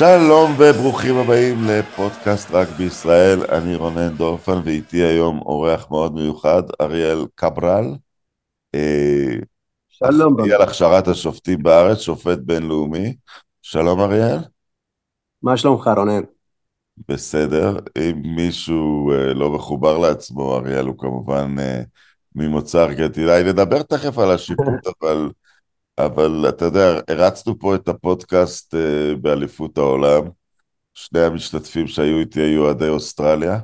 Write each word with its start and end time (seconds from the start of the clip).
שלום 0.00 0.52
וברוכים 0.58 1.16
הבאים 1.16 1.64
לפודקאסט 1.68 2.50
רק 2.50 2.68
בישראל, 2.68 3.40
אני 3.52 3.76
רונן 3.76 4.08
דורפן 4.08 4.60
ואיתי 4.64 4.96
היום 4.96 5.38
אורח 5.38 5.90
מאוד 5.90 6.14
מיוחד, 6.14 6.62
אריאל 6.80 7.26
קברל. 7.34 7.84
אה, 8.74 9.34
שלום. 9.88 10.34
אחראי 10.40 10.52
על 10.52 10.62
הכשרת 10.62 11.08
השופטים 11.08 11.62
בארץ, 11.62 11.98
שופט 11.98 12.38
בינלאומי. 12.38 13.16
שלום 13.62 14.00
אריאל. 14.00 14.38
מה 15.42 15.56
שלומך 15.56 15.90
רונן? 15.96 16.22
בסדר, 17.08 17.78
אם 17.98 18.22
מישהו 18.24 19.12
אה, 19.12 19.34
לא 19.34 19.50
מחובר 19.50 19.98
לעצמו, 19.98 20.56
אריאל 20.56 20.86
הוא 20.86 20.98
כמובן 20.98 21.54
אה, 21.58 21.82
ממוצא 22.34 22.84
ארגנטינאי, 22.84 23.42
נדבר 23.44 23.82
תכף 23.82 24.18
על 24.18 24.30
השיפוט, 24.30 24.86
אבל... 25.02 25.30
אבל 26.06 26.46
אתה 26.48 26.64
יודע, 26.64 27.00
הרצנו 27.08 27.58
פה 27.58 27.74
את 27.74 27.88
הפודקאסט 27.88 28.74
uh, 28.74 29.16
באליפות 29.16 29.78
העולם. 29.78 30.22
שני 30.94 31.20
המשתתפים 31.20 31.86
שהיו 31.86 32.18
איתי 32.18 32.40
היו 32.40 32.64
אוהדי 32.64 32.88
אוסטרליה. 32.88 33.58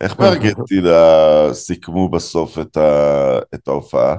איך 0.00 0.16
בארגנטינה 0.16 0.98
סיכמו 1.52 2.08
בסוף 2.08 2.58
את, 2.58 2.76
ה, 2.76 3.38
את 3.54 3.68
ההופעה? 3.68 4.16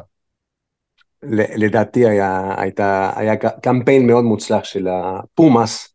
לדעתי 1.55 2.08
היה, 2.08 2.53
הייתה, 2.58 3.11
היה 3.16 3.36
קמפיין 3.36 4.08
מאוד 4.08 4.23
מוצלח 4.23 4.64
של 4.64 4.88
הפומאס 4.88 5.94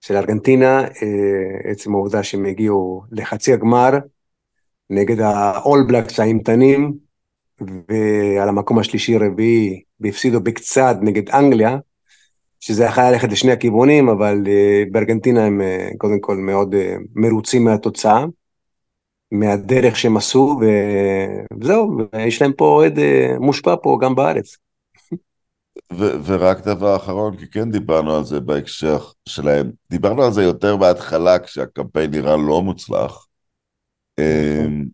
של 0.00 0.16
ארגנטינה, 0.16 0.80
אה, 0.80 1.70
עצם 1.70 1.94
העובדה 1.94 2.22
שהם 2.22 2.46
הגיעו 2.46 3.02
לחצי 3.12 3.52
הגמר 3.52 3.90
נגד 4.90 5.20
ה-all 5.20 5.90
blacks 5.90 6.22
האימתנים, 6.22 6.94
ועל 7.60 8.48
המקום 8.48 8.78
השלישי-רביעי 8.78 9.82
והפסידו 10.00 10.40
בקצת 10.40 10.96
נגד 11.00 11.30
אנגליה, 11.30 11.76
שזה 12.60 12.84
יכול 12.84 13.04
ללכת 13.04 13.28
לשני 13.32 13.52
הכיוונים, 13.52 14.08
אבל 14.08 14.42
uh, 14.44 14.92
בארגנטינה 14.92 15.44
הם 15.44 15.60
uh, 15.60 15.96
קודם 15.96 16.20
כל 16.20 16.36
מאוד 16.36 16.74
uh, 16.74 16.78
מרוצים 17.14 17.64
מהתוצאה, 17.64 18.24
מהדרך 19.32 19.96
שהם 19.96 20.16
עשו, 20.16 20.60
וזהו, 21.60 21.96
ויש 22.12 22.42
להם 22.42 22.52
פה 22.52 22.64
אוהד 22.64 22.98
מושפע 23.40 23.74
פה 23.82 23.98
גם 24.02 24.14
בארץ. 24.14 24.56
ו- 25.92 26.24
ורק 26.24 26.60
דבר 26.66 26.96
אחרון, 26.96 27.36
כי 27.36 27.50
כן 27.50 27.70
דיברנו 27.70 28.16
על 28.16 28.24
זה 28.24 28.40
בהקשר 28.40 28.98
שלהם, 29.28 29.70
דיברנו 29.90 30.22
על 30.22 30.32
זה 30.32 30.42
יותר 30.42 30.76
בהתחלה 30.76 31.38
כשהקמפיין 31.38 32.10
נראה 32.10 32.36
לא 32.36 32.62
מוצלח. 32.62 33.26
הם, 34.18 34.84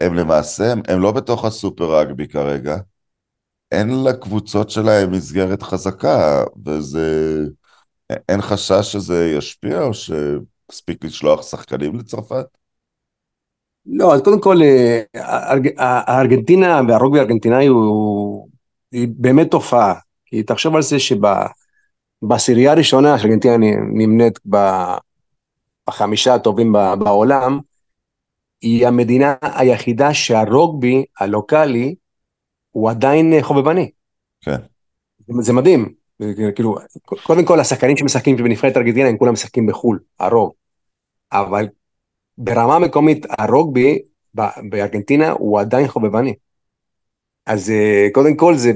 הם 0.00 0.14
למעשה, 0.14 0.72
הם, 0.72 0.82
הם 0.88 1.00
לא 1.00 1.12
בתוך 1.12 1.44
הסופר 1.44 1.98
רגבי 1.98 2.28
כרגע, 2.28 2.76
אין 3.72 4.04
לקבוצות 4.04 4.70
שלהם 4.70 5.12
מסגרת 5.12 5.62
חזקה, 5.62 6.44
וזה... 6.66 7.40
אין 8.28 8.40
חשש 8.40 8.92
שזה 8.92 9.34
ישפיע, 9.38 9.82
או 9.82 9.90
שמספיק 9.94 11.04
לשלוח 11.04 11.42
שחקנים 11.42 11.96
לצרפת? 11.96 12.46
לא, 13.86 14.14
אז 14.14 14.20
קודם 14.20 14.40
כל, 14.40 14.56
אה, 14.62 15.02
הארגנטינה 15.78 16.80
והרוגבי 16.88 17.18
הארגנטינאי 17.18 17.66
הוא, 17.66 18.48
היא 18.92 19.08
באמת 19.10 19.50
תופעה. 19.50 19.94
כי 20.26 20.42
תחשוב 20.42 20.76
על 20.76 20.82
זה 20.82 20.96
שבעשירייה 20.98 22.72
הראשונה 22.72 23.18
שארגנטינה 23.18 23.56
נמנית 23.94 24.38
בחמישה 25.88 26.34
הטובים 26.34 26.72
בעולם, 26.72 27.58
היא 28.60 28.86
המדינה 28.86 29.34
היחידה 29.42 30.14
שהרוגבי 30.14 31.04
הלוקאלי 31.20 31.94
הוא 32.74 32.90
עדיין 32.90 33.32
אה, 33.32 33.42
חובבני. 33.42 33.90
כן. 34.40 34.56
זה 35.40 35.52
מדהים. 35.52 35.94
כאילו, 36.54 36.76
קודם 37.04 37.44
כל 37.44 37.60
השחקנים 37.60 37.96
שמשחקים 37.96 38.36
בנבחרת 38.36 38.76
ארגנטינה 38.76 39.08
הם 39.08 39.16
כולם 39.16 39.32
משחקים 39.32 39.66
בחו"ל, 39.66 39.98
הרוב. 40.20 40.52
אבל 41.32 41.68
ברמה 42.38 42.76
המקומית 42.76 43.26
הרוגבי 43.38 43.98
בארגנטינה 44.70 45.30
הוא 45.30 45.60
עדיין 45.60 45.88
חובבני. 45.88 46.34
אז 47.46 47.70
אה, 47.70 48.08
קודם 48.12 48.36
כל 48.36 48.56
זה 48.56 48.72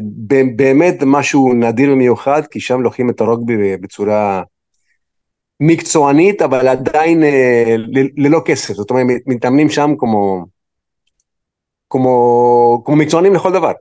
באמת 0.57 0.95
משהו 1.07 1.53
נדיר 1.55 1.93
ומיוחד, 1.93 2.43
כי 2.51 2.61
שם 2.61 2.81
לוקחים 2.81 3.11
את 3.11 3.21
הרוגבי 3.21 3.77
בצורה 3.77 4.43
מקצוענית, 5.61 6.43
אבל 6.43 6.69
עדיין 6.69 7.23
אה, 7.23 7.75
ללא 8.17 8.41
כסף. 8.45 8.75
זאת 8.75 8.91
אומרת, 8.91 9.07
מתאמנים 9.27 9.69
שם 9.69 9.91
כמו, 9.99 10.45
כמו, 11.91 12.83
כמו 12.85 12.97
מקצוענים 12.97 13.35
לכל 13.35 13.53
דבר. 13.53 13.73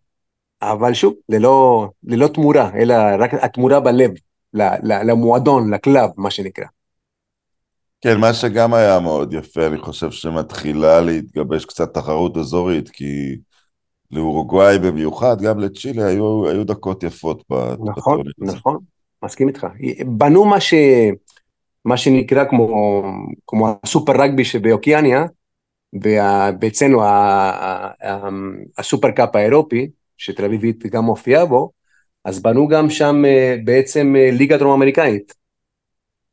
אבל 0.61 0.93
שוב, 0.93 1.13
ללא, 1.29 1.87
ללא 2.03 2.27
תמורה, 2.27 2.71
אלא 2.75 2.95
רק 3.19 3.33
התמורה 3.33 3.79
בלב, 3.79 4.11
למועדון, 4.83 5.73
לקלאב, 5.73 6.09
מה 6.17 6.31
שנקרא. 6.31 6.65
כן, 8.01 8.19
מה 8.19 8.33
שגם 8.33 8.73
היה 8.73 8.99
מאוד 8.99 9.33
יפה, 9.33 9.67
אני 9.67 9.77
חושב 9.77 10.11
שמתחילה 10.11 11.01
להתגבש 11.01 11.65
קצת 11.65 11.93
תחרות 11.93 12.37
אזורית, 12.37 12.89
כי 12.89 13.37
לאורוגוואי 14.11 14.79
במיוחד, 14.79 15.41
גם 15.41 15.59
לצ'ילה, 15.59 16.05
היו, 16.05 16.49
היו 16.49 16.63
דקות 16.63 17.03
יפות 17.03 17.43
נכון. 17.49 17.79
נכון, 17.97 18.21
נכון, 18.39 18.77
מסכים 19.23 19.47
איתך. 19.47 19.67
בנו 20.05 20.45
מה, 20.45 20.59
ש, 20.59 20.73
מה 21.85 21.97
שנקרא 21.97 22.45
כמו, 22.45 23.03
כמו 23.47 23.79
הסופר 23.83 24.21
רגבי 24.21 24.45
שבאוקיאניה, 24.45 25.25
ואצלנו 26.61 27.01
הסופר 28.77 29.11
קאפ 29.11 29.35
האירופי, 29.35 29.89
שתל 30.17 30.45
אביבית 30.45 30.85
גם 30.85 31.03
מופיעה 31.03 31.45
בו, 31.45 31.71
אז 32.27 32.41
בנו 32.41 32.67
גם 32.67 32.89
שם 32.89 33.25
אה, 33.25 33.55
בעצם 33.63 34.15
אה, 34.17 34.29
ליגה 34.31 34.57
דרום 34.57 34.73
אמריקאית, 34.73 35.33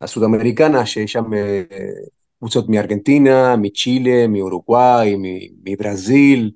הסוד 0.00 0.22
אמריקנה, 0.22 0.86
שיש 0.86 1.12
שם 1.12 1.34
אה, 1.34 1.62
קבוצות 2.38 2.68
מארגנטינה, 2.68 3.56
מצ'ילה, 3.56 4.26
מאורוגוואי, 4.26 5.16
מברזיל, 5.64 6.50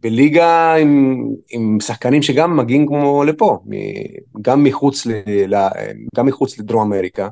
בליגה 0.00 0.74
עם, 0.74 1.24
עם 1.50 1.80
שחקנים 1.80 2.22
שגם 2.22 2.56
מגיעים 2.56 2.86
כמו 2.86 3.24
לפה, 3.24 3.58
גם 4.42 4.64
מחוץ, 4.64 5.06
ל, 5.06 5.56
גם 6.16 6.26
מחוץ 6.26 6.58
לדרום 6.58 6.92
אמריקה, 6.92 7.28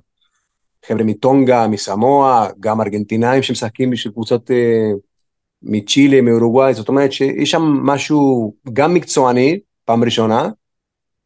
חבר'ה 0.87 1.05
מטונגה, 1.05 1.67
מסמואה, 1.67 2.49
גם 2.61 2.81
ארגנטינאים 2.81 3.43
שמשחקים 3.43 3.91
בשביל 3.91 4.13
קבוצות 4.13 4.51
מצ'ילה, 5.63 6.21
מאורוגוואי, 6.21 6.75
זאת 6.75 6.89
אומרת 6.89 7.13
שיש 7.13 7.51
שם 7.51 7.63
משהו 7.63 8.55
גם 8.73 8.95
מקצועני, 8.95 9.59
פעם 9.85 10.05
ראשונה, 10.05 10.49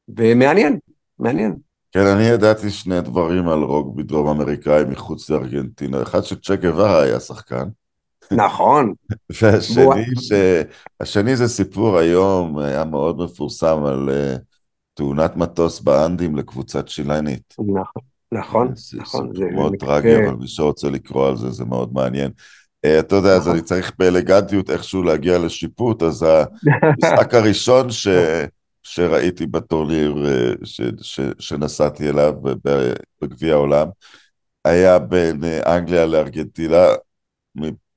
ומעניין, 0.09 0.79
מעניין. 1.19 1.57
כן, 1.93 2.07
אני 2.07 2.25
ידעתי 2.25 2.71
שני 2.71 3.01
דברים 3.01 3.49
על 3.49 3.63
רוגבי 3.63 4.03
דרום 4.03 4.29
אמריקאי 4.29 4.85
מחוץ 4.85 5.31
לארגנטינה. 5.31 6.03
אחד 6.03 6.21
שצ'ק 6.21 6.61
גווארה 6.61 7.03
היה 7.03 7.21
שחקן. 7.21 7.65
נכון. 8.31 8.95
והשני, 9.43 10.05
ש... 10.21 10.33
השני 11.01 11.37
זה 11.37 11.49
סיפור 11.49 11.99
היום, 11.99 12.59
היה 12.59 12.85
מאוד 12.85 13.19
מפורסם 13.19 13.85
על 13.85 14.09
uh, 14.09 14.39
תאונת 14.95 15.37
מטוס 15.37 15.81
באנדים 15.81 16.37
לקבוצת 16.37 16.89
שילנית. 16.89 17.55
נכון, 17.59 18.03
נכון, 18.33 18.73
נכון. 18.95 19.31
זה 19.35 19.45
מאוד 19.55 19.75
טרגי, 19.79 20.17
אבל 20.17 20.35
מי 20.35 20.49
שרוצה 20.49 20.91
לקרוא 20.91 21.29
על 21.29 21.37
זה, 21.37 21.51
זה 21.51 21.65
מאוד 21.65 21.93
מעניין. 21.93 22.31
אה, 22.85 22.99
אתה 22.99 23.17
יודע, 23.17 23.37
אז 23.37 23.41
נכון. 23.41 23.53
אני 23.53 23.63
צריך 23.63 23.93
באלגנטיות 23.99 24.71
איכשהו 24.71 25.03
להגיע 25.03 25.39
לשיפוט, 25.39 26.03
אז 26.03 26.23
המשחק 26.83 27.35
הראשון 27.35 27.91
ש... 27.91 28.09
שראיתי 28.83 29.47
בטורניר 29.47 30.27
אה, 30.27 30.53
ש... 30.65 30.81
ש... 31.01 31.21
שנסעתי 31.39 32.09
אליו 32.09 32.33
בגביע 33.23 33.55
העולם, 33.55 33.89
היה 34.65 34.99
בין 34.99 35.45
אה, 35.45 35.77
אנגליה 35.77 36.07
לארגנטינה, 36.07 36.87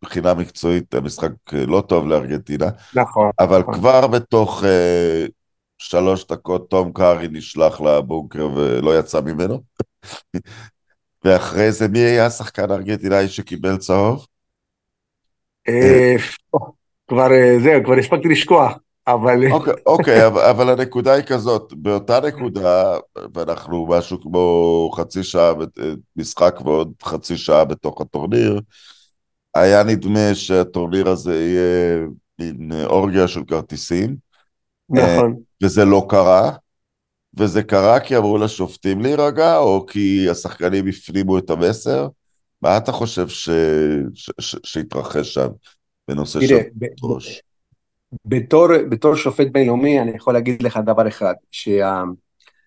מבחינה 0.03 0.33
מקצועית 0.33 0.93
המשחק 0.93 1.31
לא 1.53 1.83
טוב 1.87 2.07
לארגנטינה, 2.07 2.65
נכון. 2.95 3.29
אבל 3.39 3.59
נכון. 3.59 3.73
כבר 3.73 4.07
בתוך 4.07 4.63
uh, 4.63 5.31
שלוש 5.77 6.27
דקות 6.27 6.69
תום 6.69 6.93
קארי 6.93 7.27
נשלח 7.27 7.81
לבונקר 7.81 8.49
ולא 8.55 8.99
יצא 8.99 9.21
ממנו. 9.21 9.61
ואחרי 11.25 11.71
זה 11.71 11.87
מי 11.87 11.99
היה 11.99 12.25
השחקן 12.25 12.71
הארגנטינאי 12.71 13.27
שקיבל 13.27 13.77
צהוב? 13.77 14.25
אה, 15.67 16.15
כבר 17.07 17.31
אה, 17.31 17.55
זהו, 17.63 17.83
כבר 17.83 17.93
הספקתי 17.93 18.27
לשכוח, 18.27 18.73
אבל... 19.07 19.51
אוקיי, 19.51 19.73
אוקיי 19.85 20.27
אבל 20.27 20.69
הנקודה 20.69 21.13
היא 21.13 21.23
כזאת, 21.23 21.73
באותה 21.73 22.19
נקודה, 22.27 22.97
ואנחנו 23.33 23.87
משהו 23.89 24.21
כמו 24.21 24.89
חצי 24.95 25.23
שעה, 25.23 25.53
משחק 26.15 26.59
ועוד 26.65 26.93
חצי 27.03 27.37
שעה 27.37 27.65
בתוך 27.65 28.01
הטורניר, 28.01 28.61
היה 29.55 29.83
נדמה 29.83 30.35
שהטורניר 30.35 31.09
הזה 31.09 31.41
יהיה 31.41 32.05
מין 32.39 32.71
אורגיה 32.85 33.27
של 33.27 33.41
כרטיסים. 33.47 34.15
נכון. 34.89 35.35
וזה 35.63 35.85
לא 35.85 36.05
קרה. 36.09 36.51
וזה 37.37 37.63
קרה 37.63 37.99
כי 37.99 38.17
אמרו 38.17 38.37
לשופטים 38.37 39.01
להירגע, 39.01 39.57
או 39.57 39.85
כי 39.85 40.29
השחקנים 40.29 40.87
הפנימו 40.87 41.37
את 41.37 41.49
המסר? 41.49 42.07
מה 42.65 42.77
אתה 42.77 42.91
חושב 42.91 43.27
ש... 43.27 43.49
ש... 44.13 44.31
ש... 44.39 44.55
שהתרחש 44.63 45.33
שם 45.33 45.47
בנושא 46.07 46.47
של 46.47 46.57
ראש? 47.03 47.41
בתור, 48.25 48.67
בתור 48.89 49.15
שופט 49.15 49.47
בינלאומי 49.51 50.01
אני 50.01 50.11
יכול 50.15 50.33
להגיד 50.33 50.61
לך 50.61 50.79
דבר 50.85 51.07
אחד, 51.07 51.33
שה-TMO, 51.51 52.61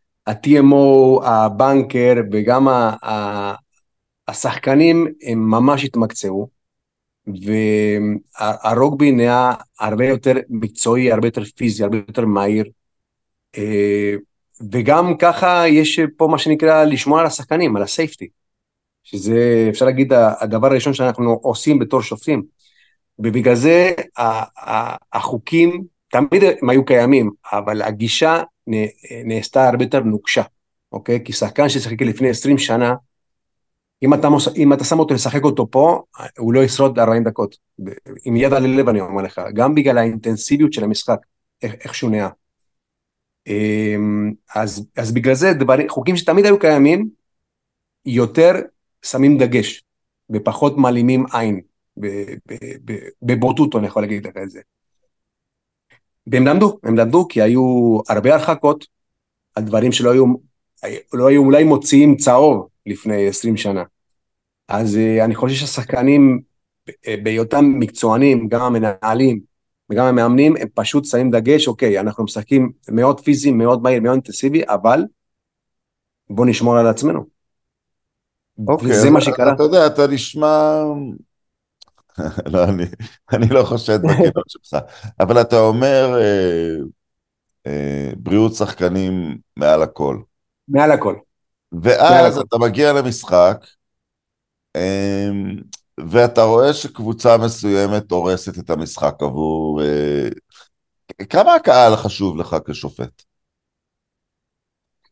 הבנקר 1.24 2.14
וגם 2.32 2.68
ה... 2.68 2.96
ה... 3.04 3.54
השחקנים 4.28 5.06
הם 5.22 5.50
ממש 5.50 5.84
התמקצעו, 5.84 6.48
והרוגבי 7.26 9.12
נהיה 9.12 9.52
הרבה 9.80 10.06
יותר 10.06 10.34
מקצועי, 10.48 11.12
הרבה 11.12 11.26
יותר 11.26 11.44
פיזי, 11.44 11.84
הרבה 11.84 11.96
יותר 11.96 12.26
מהיר. 12.26 12.64
אה, 13.58 14.14
וגם 14.72 15.16
ככה 15.16 15.68
יש 15.68 16.00
פה 16.16 16.28
מה 16.30 16.38
שנקרא 16.38 16.84
לשמור 16.84 17.20
על 17.20 17.26
השחקנים, 17.26 17.76
על 17.76 17.82
הסייפטי, 17.82 18.28
שזה 19.10 19.66
אפשר 19.70 19.84
להגיד 19.84 20.12
הדבר 20.12 20.66
הראשון 20.66 20.94
שאנחנו 20.94 21.40
עושים 21.42 21.78
בתור 21.78 22.02
שופטים. 22.02 22.42
ובגלל 23.18 23.54
זה 23.54 23.92
החוקים 25.12 25.84
תמיד 26.08 26.42
הם 26.62 26.70
היו 26.70 26.84
קיימים, 26.84 27.30
אבל 27.52 27.82
הגישה 27.82 28.42
נעשתה 29.24 29.68
הרבה 29.68 29.84
יותר 29.84 30.00
נוקשה, 30.00 30.42
אוקיי? 30.92 31.24
כי 31.24 31.32
שחקן 31.32 31.68
ששיחק 31.68 32.02
לפני 32.02 32.30
20 32.30 32.58
שנה, 32.58 32.94
אם 34.02 34.14
אתה, 34.14 34.28
מוס... 34.28 34.48
אם 34.56 34.72
אתה 34.72 34.84
שם 34.84 34.98
אותו 34.98 35.14
לשחק 35.14 35.44
אותו 35.44 35.70
פה, 35.70 36.02
הוא 36.38 36.52
לא 36.52 36.60
ישרוד 36.60 36.98
40 36.98 37.24
דקות. 37.24 37.56
עם 38.24 38.36
יד 38.36 38.52
על 38.52 38.64
הלב 38.64 38.88
אני 38.88 39.00
אומר 39.00 39.22
לך, 39.22 39.40
גם 39.54 39.74
בגלל 39.74 39.98
האינטנסיביות 39.98 40.72
של 40.72 40.84
המשחק, 40.84 41.18
איך, 41.62 41.74
איך 41.84 41.94
שהוא 41.94 42.10
נהיה. 42.10 42.28
אמ, 43.46 44.32
אז, 44.54 44.86
אז 44.96 45.12
בגלל 45.12 45.34
זה 45.34 45.52
דבר, 45.52 45.74
חוקים 45.88 46.16
שתמיד 46.16 46.44
היו 46.44 46.58
קיימים, 46.58 47.08
יותר 48.06 48.54
שמים 49.02 49.38
דגש 49.38 49.82
ופחות 50.30 50.76
מעלימים 50.76 51.26
עין, 51.32 51.60
בבוטות 53.22 53.76
אני 53.76 53.86
יכול 53.86 54.02
להגיד 54.02 54.26
לך 54.26 54.36
את 54.42 54.50
זה. 54.50 54.60
והם 56.26 56.46
למדו, 56.46 56.78
הם 56.82 56.96
למדו 56.96 57.28
כי 57.28 57.42
היו 57.42 57.98
הרבה 58.08 58.34
הרחקות 58.34 58.86
על 59.54 59.64
דברים 59.64 59.92
שלא 59.92 60.10
היו, 60.10 60.24
לא 61.12 61.26
היו 61.28 61.44
אולי 61.44 61.64
מוציאים 61.64 62.16
צהוב 62.16 62.68
לפני 62.86 63.28
20 63.28 63.56
שנה. 63.56 63.82
אז 64.68 64.96
אה, 64.96 65.24
אני 65.24 65.34
חושב 65.34 65.56
שהשחקנים 65.56 66.40
בהיותם 67.22 67.64
מקצוענים, 67.78 68.48
גם 68.48 68.62
המנהלים, 68.62 69.40
וגם 69.90 70.04
המאמנים, 70.04 70.56
הם 70.56 70.68
פשוט 70.74 71.04
שמים 71.04 71.30
דגש, 71.30 71.68
אוקיי, 71.68 72.00
אנחנו 72.00 72.24
משחקים 72.24 72.72
מאוד 72.90 73.20
פיזי, 73.20 73.52
מאוד 73.52 73.82
מהיר, 73.82 74.00
מאוד 74.00 74.12
אינטנסיבי, 74.12 74.62
אבל 74.66 75.04
בוא 76.30 76.46
נשמור 76.46 76.76
על 76.76 76.86
עצמנו. 76.86 77.37
אוקיי, 78.66 78.90
וזה 78.90 79.10
מה 79.10 79.20
שקרה. 79.20 79.52
אתה 79.52 79.62
יודע, 79.62 79.86
אתה 79.86 80.06
נשמע... 80.06 80.82
לא, 82.52 82.64
אני, 82.64 82.84
אני 83.32 83.48
לא 83.48 83.62
חושד 83.64 83.98
בכנות 84.02 84.50
שלך, 84.52 84.80
אבל 85.20 85.40
אתה 85.40 85.60
אומר 85.60 86.18
אה, 86.20 86.74
אה, 87.66 88.10
בריאות 88.16 88.54
שחקנים 88.54 89.38
מעל 89.56 89.82
הכל. 89.82 90.18
מעל 90.68 90.90
הכל. 90.92 91.16
ואז 91.82 92.34
מעל 92.34 92.46
אתה 92.46 92.56
הכל. 92.56 92.68
מגיע 92.68 92.92
למשחק, 92.92 93.66
אה, 94.76 95.28
ואתה 96.10 96.42
רואה 96.42 96.72
שקבוצה 96.72 97.36
מסוימת 97.36 98.10
הורסת 98.10 98.58
את 98.58 98.70
המשחק 98.70 99.14
עבור... 99.22 99.82
אה, 99.82 100.28
כמה 101.30 101.54
הקהל 101.54 101.96
חשוב 101.96 102.36
לך 102.36 102.56
כשופט? 102.66 103.22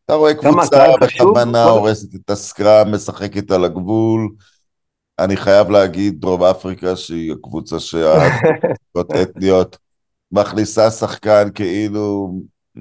אתה 0.07 0.15
רואה 0.15 0.35
קבוצה 0.35 0.87
בכוונה 1.01 1.65
הורסת 1.65 2.15
את 2.15 2.31
הסקראם, 2.31 2.95
משחקת 2.95 3.51
על 3.51 3.65
הגבול. 3.65 4.29
אני 5.19 5.37
חייב 5.37 5.71
להגיד, 5.71 6.21
דרום 6.21 6.43
אפריקה, 6.43 6.97
שהיא 6.97 7.33
הקבוצה 7.33 7.81
שהקבוצות 7.81 9.17
אתניות, 9.23 9.79
מכניסה 10.33 10.91
שחקן 10.91 11.49
כאילו... 11.55 12.35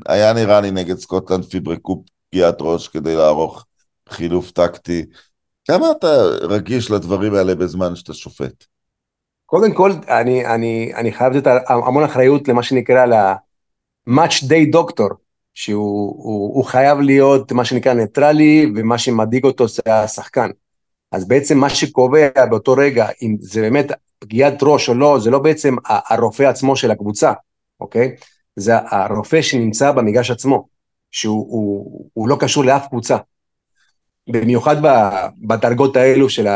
היה 0.07 0.33
נראה 0.33 0.61
לי 0.61 0.71
נגד 0.71 0.97
סקוטלנד 0.97 1.45
פיברקו 1.45 2.03
פגיעת 2.29 2.57
ראש 2.61 2.87
כדי 2.87 3.15
לערוך 3.15 3.65
חילוף 4.09 4.51
טקטי. 4.51 5.05
כמה 5.67 5.91
אתה 5.91 6.07
רגיש 6.41 6.91
לדברים 6.91 7.33
האלה 7.33 7.55
בזמן 7.55 7.95
שאתה 7.95 8.13
שופט? 8.13 8.65
קודם 9.45 9.73
כל, 9.73 9.91
אני, 10.07 10.45
אני, 10.45 10.91
אני 10.95 11.11
חייב 11.11 11.33
לתת 11.33 11.51
המון 11.67 12.03
אחריות 12.03 12.47
למה 12.47 12.63
שנקרא 12.63 13.05
ל-match 13.05 14.43
day 14.43 14.75
doctor, 14.75 15.24
שהוא 15.55 16.15
הוא, 16.17 16.55
הוא 16.55 16.65
חייב 16.65 16.99
להיות 16.99 17.51
מה 17.51 17.65
שנקרא 17.65 17.93
ניטרלי, 17.93 18.71
ומה 18.75 18.97
שמדאיג 18.97 19.43
אותו 19.43 19.67
זה 19.67 19.81
השחקן. 19.87 20.49
אז 21.11 21.27
בעצם 21.27 21.57
מה 21.57 21.69
שקובע 21.69 22.45
באותו 22.49 22.73
רגע, 22.73 23.07
אם 23.21 23.35
זה 23.39 23.61
באמת 23.61 23.91
פגיעת 24.19 24.57
ראש 24.61 24.89
או 24.89 24.93
לא, 24.93 25.19
זה 25.19 25.29
לא 25.29 25.39
בעצם 25.39 25.75
הרופא 25.85 26.43
עצמו 26.43 26.75
של 26.75 26.91
הקבוצה, 26.91 27.33
אוקיי? 27.79 28.15
זה 28.55 28.73
הרופא 28.89 29.41
שנמצא 29.41 29.91
במגרש 29.91 30.31
עצמו, 30.31 30.67
שהוא 31.11 31.45
הוא, 31.49 32.09
הוא 32.13 32.29
לא 32.29 32.37
קשור 32.39 32.63
לאף 32.63 32.87
קבוצה. 32.87 33.17
במיוחד 34.29 34.75
בדרגות 35.47 35.95
האלו 35.95 36.29
של 36.29 36.47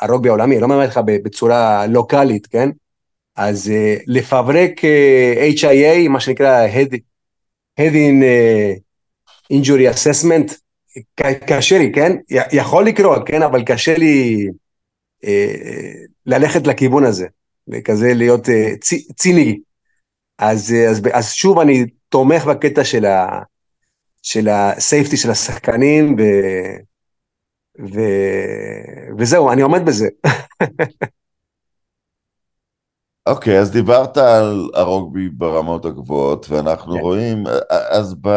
הרוגבי 0.00 0.28
העולמי, 0.28 0.60
לא 0.60 0.64
אומר 0.64 0.78
לך 0.78 1.00
בצורה 1.04 1.86
לוקאלית, 1.86 2.46
כן? 2.46 2.70
אז 3.36 3.66
uh, 3.66 4.02
לפברק 4.06 4.84
אה, 4.84 5.48
HIA, 5.56 6.08
מה 6.08 6.20
שנקרא 6.20 6.66
Head, 6.68 6.96
Head 7.78 7.94
in 7.94 8.22
uh, 8.22 8.78
Injury 9.52 9.86
Assessment, 9.94 10.54
קשה 11.46 11.78
לי, 11.78 11.92
כן? 11.92 12.12
יכול 12.52 12.86
לקרות, 12.86 13.22
כן? 13.26 13.42
אבל 13.42 13.64
קשה 13.64 13.98
לי 13.98 14.46
uh, 15.24 15.28
ללכת 16.26 16.66
לכיוון 16.66 17.04
הזה, 17.04 17.26
וכזה 17.68 18.14
להיות 18.14 18.46
uh, 18.48 18.78
צ, 18.80 18.94
ציני. 19.16 19.60
אז, 20.38 20.74
אז, 20.90 21.02
אז 21.12 21.32
שוב 21.32 21.58
אני 21.58 21.84
תומך 22.08 22.44
בקטע 22.44 22.84
של 22.84 23.04
ה... 23.04 23.40
של 24.22 24.48
הסייפטי 24.48 25.16
של 25.16 25.30
השחקנים, 25.30 26.16
ו... 26.18 26.22
ו... 27.94 28.00
וזהו, 29.18 29.52
אני 29.52 29.62
עומד 29.62 29.86
בזה. 29.86 30.08
אוקיי, 33.26 33.58
okay, 33.58 33.60
אז 33.60 33.70
דיברת 33.70 34.16
על 34.16 34.70
הרוגבי 34.74 35.28
ברמות 35.28 35.84
הגבוהות, 35.84 36.46
ואנחנו 36.50 36.94
כן. 36.94 37.00
רואים, 37.00 37.44
אז, 37.90 38.14
ב... 38.20 38.28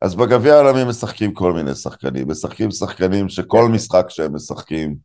אז 0.00 0.14
בגביע 0.14 0.54
העולמי 0.54 0.84
משחקים 0.84 1.34
כל 1.34 1.52
מיני 1.52 1.74
שחקנים, 1.74 2.28
משחקים 2.28 2.70
שחקנים 2.70 3.28
שכל 3.28 3.68
משחק 3.68 4.06
שהם 4.08 4.34
משחקים, 4.34 4.96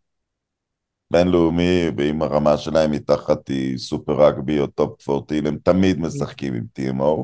בינלאומי, 1.12 1.92
ואם 1.98 2.22
הרמה 2.22 2.58
שלהם 2.58 2.92
מתחת 2.92 3.48
היא 3.48 3.78
סופר 3.78 4.26
רגבי 4.26 4.60
או 4.60 4.68
טופ 4.68 5.10
14, 5.10 5.38
הם 5.46 5.58
תמיד 5.64 6.00
משחקים 6.00 6.54
עם 6.54 6.64
TMO. 6.80 7.24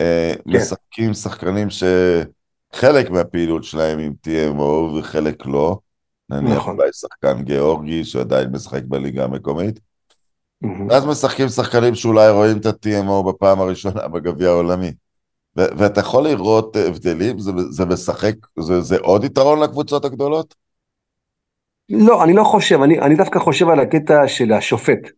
אה, 0.00 0.34
כן. 0.44 0.50
משחקים 0.50 1.14
שחקנים 1.14 1.70
ש... 1.70 1.84
חלק 2.74 3.10
מהפעילות 3.10 3.64
שלהם 3.64 3.98
עם 3.98 4.12
TMO 4.26 4.98
וחלק 4.98 5.46
לא. 5.46 5.78
נניח 6.30 6.56
נכון. 6.56 6.80
אולי 6.80 6.92
שחקן 6.92 7.42
גיאורגי 7.42 8.04
שעדיין 8.04 8.50
משחק 8.50 8.82
בליגה 8.84 9.24
המקומית. 9.24 9.80
Mm-hmm. 10.64 10.92
ואז 10.92 11.06
משחקים 11.06 11.48
שחקנים 11.48 11.94
שאולי 11.94 12.30
רואים 12.30 12.58
את 12.58 12.66
ה-TMO 12.66 13.28
בפעם 13.28 13.60
הראשונה 13.60 14.08
בגביע 14.08 14.48
העולמי. 14.48 14.92
ו- 15.56 15.78
ואתה 15.78 16.00
יכול 16.00 16.24
לראות 16.24 16.76
הבדלים? 16.76 17.38
זה, 17.38 17.52
זה 17.70 17.86
משחק, 17.86 18.34
זה, 18.58 18.80
זה 18.80 18.98
עוד 18.98 19.24
יתרון 19.24 19.60
לקבוצות 19.60 20.04
הגדולות? 20.04 20.54
לא, 21.88 22.24
אני 22.24 22.32
לא 22.32 22.44
חושב, 22.44 22.82
אני, 22.82 23.00
אני 23.00 23.14
דווקא 23.14 23.38
חושב 23.38 23.68
על 23.68 23.80
הקטע 23.80 24.28
של 24.28 24.52
השופט. 24.52 25.10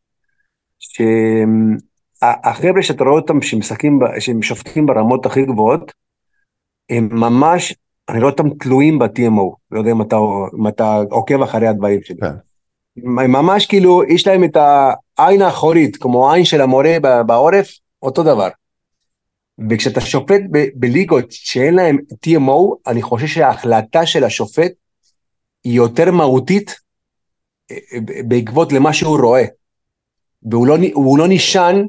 שהחבר'ה 0.78 2.82
שאתה 2.82 3.04
רואה 3.04 3.16
אותם 3.16 3.42
שמשחקים, 3.42 4.00
שהם 4.18 4.42
שופטים 4.42 4.86
ברמות 4.86 5.26
הכי 5.26 5.44
גבוהות, 5.44 5.92
הם 6.90 7.08
ממש, 7.12 7.74
אני 8.08 8.18
רואה 8.18 8.30
אותם 8.30 8.50
תלויים 8.50 8.98
ב-TMO, 8.98 9.56
לא 9.70 9.78
יודע 9.78 9.90
אם 9.90 10.02
אתה, 10.02 10.16
אם 10.58 10.68
אתה 10.68 10.96
עוקב 11.10 11.42
אחרי 11.42 11.66
הדברים 11.66 12.02
שלי. 12.02 12.20
כן. 12.20 12.34
הם 12.96 13.32
ממש 13.32 13.66
כאילו, 13.66 14.04
יש 14.04 14.26
להם 14.26 14.44
את 14.44 14.56
העין 15.18 15.42
האחורית, 15.42 15.96
כמו 15.96 16.30
העין 16.30 16.44
של 16.44 16.60
המורה 16.60 16.96
בעורף, 17.26 17.68
אותו 18.02 18.22
דבר. 18.22 18.48
וכשאתה 19.70 20.00
שופט 20.00 20.40
ב- 20.50 20.68
בליגות 20.74 21.24
שאין 21.30 21.74
להם 21.74 21.98
TMO, 22.26 22.76
אני 22.86 23.02
חושב 23.02 23.26
שההחלטה 23.26 24.06
של 24.06 24.24
השופט 24.24 24.72
היא 25.64 25.76
יותר 25.76 26.10
מהותית 26.10 26.76
אה, 27.70 27.76
בעקבות 28.28 28.72
למה 28.72 28.92
שהוא 28.92 29.20
רואה. 29.20 29.44
והוא 30.42 30.66
לא, 30.66 30.76
לא 31.18 31.24
נשען 31.28 31.86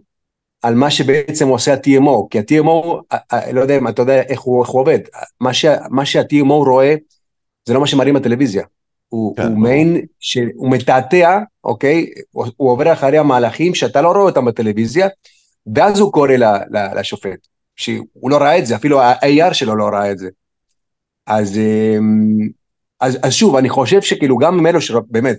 על 0.62 0.76
מה 0.76 0.92
שבעצם 0.92 1.48
עושה 1.48 1.74
ה-TMO, 1.74 2.28
כי 2.30 2.40
ה-TMO, 2.40 3.02
אה, 3.12 3.18
אה, 3.34 3.52
לא 3.52 3.62
יודע 3.62 3.78
אם 3.78 3.88
אתה 3.88 4.02
יודע 4.02 4.22
איך 4.22 4.42
הוא, 4.42 4.64
איך 4.64 4.70
הוא 4.70 4.82
עובד, 4.82 5.00
מה 5.90 6.06
שה-TMO 6.06 6.54
רואה 6.54 6.96
זה 7.66 7.74
לא 7.74 7.80
מה 7.80 7.88
שמראים 7.88 8.14
בטלוויזיה, 8.14 8.66
הוא, 9.08 9.36
כן, 9.36 9.48
הוא. 9.48 9.58
מעין, 9.58 10.06
שהוא 10.20 10.72
מתעתע, 10.72 11.40
אוקיי? 11.64 12.06
הוא, 12.32 12.46
הוא 12.58 12.72
עובר 12.72 12.94
אחרי 12.94 13.18
המהלכים 13.18 13.76
שאתה 13.76 14.02
לא 14.02 14.08
רואה 14.08 14.22
אותם 14.22 14.46
בטלוויזיה, 14.46 15.08
ואז 15.76 16.00
הוא 16.00 16.12
קורא 16.12 16.32
ל, 16.32 16.44
ל, 16.44 17.00
לשופט, 17.00 17.48
שהוא 17.76 18.32
לא 18.32 18.38
ראה 18.38 18.58
את 18.58 18.66
זה, 18.66 18.76
אפילו 18.76 19.02
ה-AR 19.02 19.54
שלו 19.54 19.76
לא 19.76 19.86
ראה 19.86 20.12
את 20.12 20.18
זה. 20.18 20.30
אז, 21.28 21.58
אמ, 21.58 22.50
אז, 23.00 23.18
אז 23.24 23.34
שוב, 23.34 23.56
אני 23.56 23.70
חושב 23.70 24.02
שכאילו 24.02 24.38
גם 24.38 24.60
עם 24.60 24.68
אלו 24.68 24.82
שבאמת, 24.82 25.38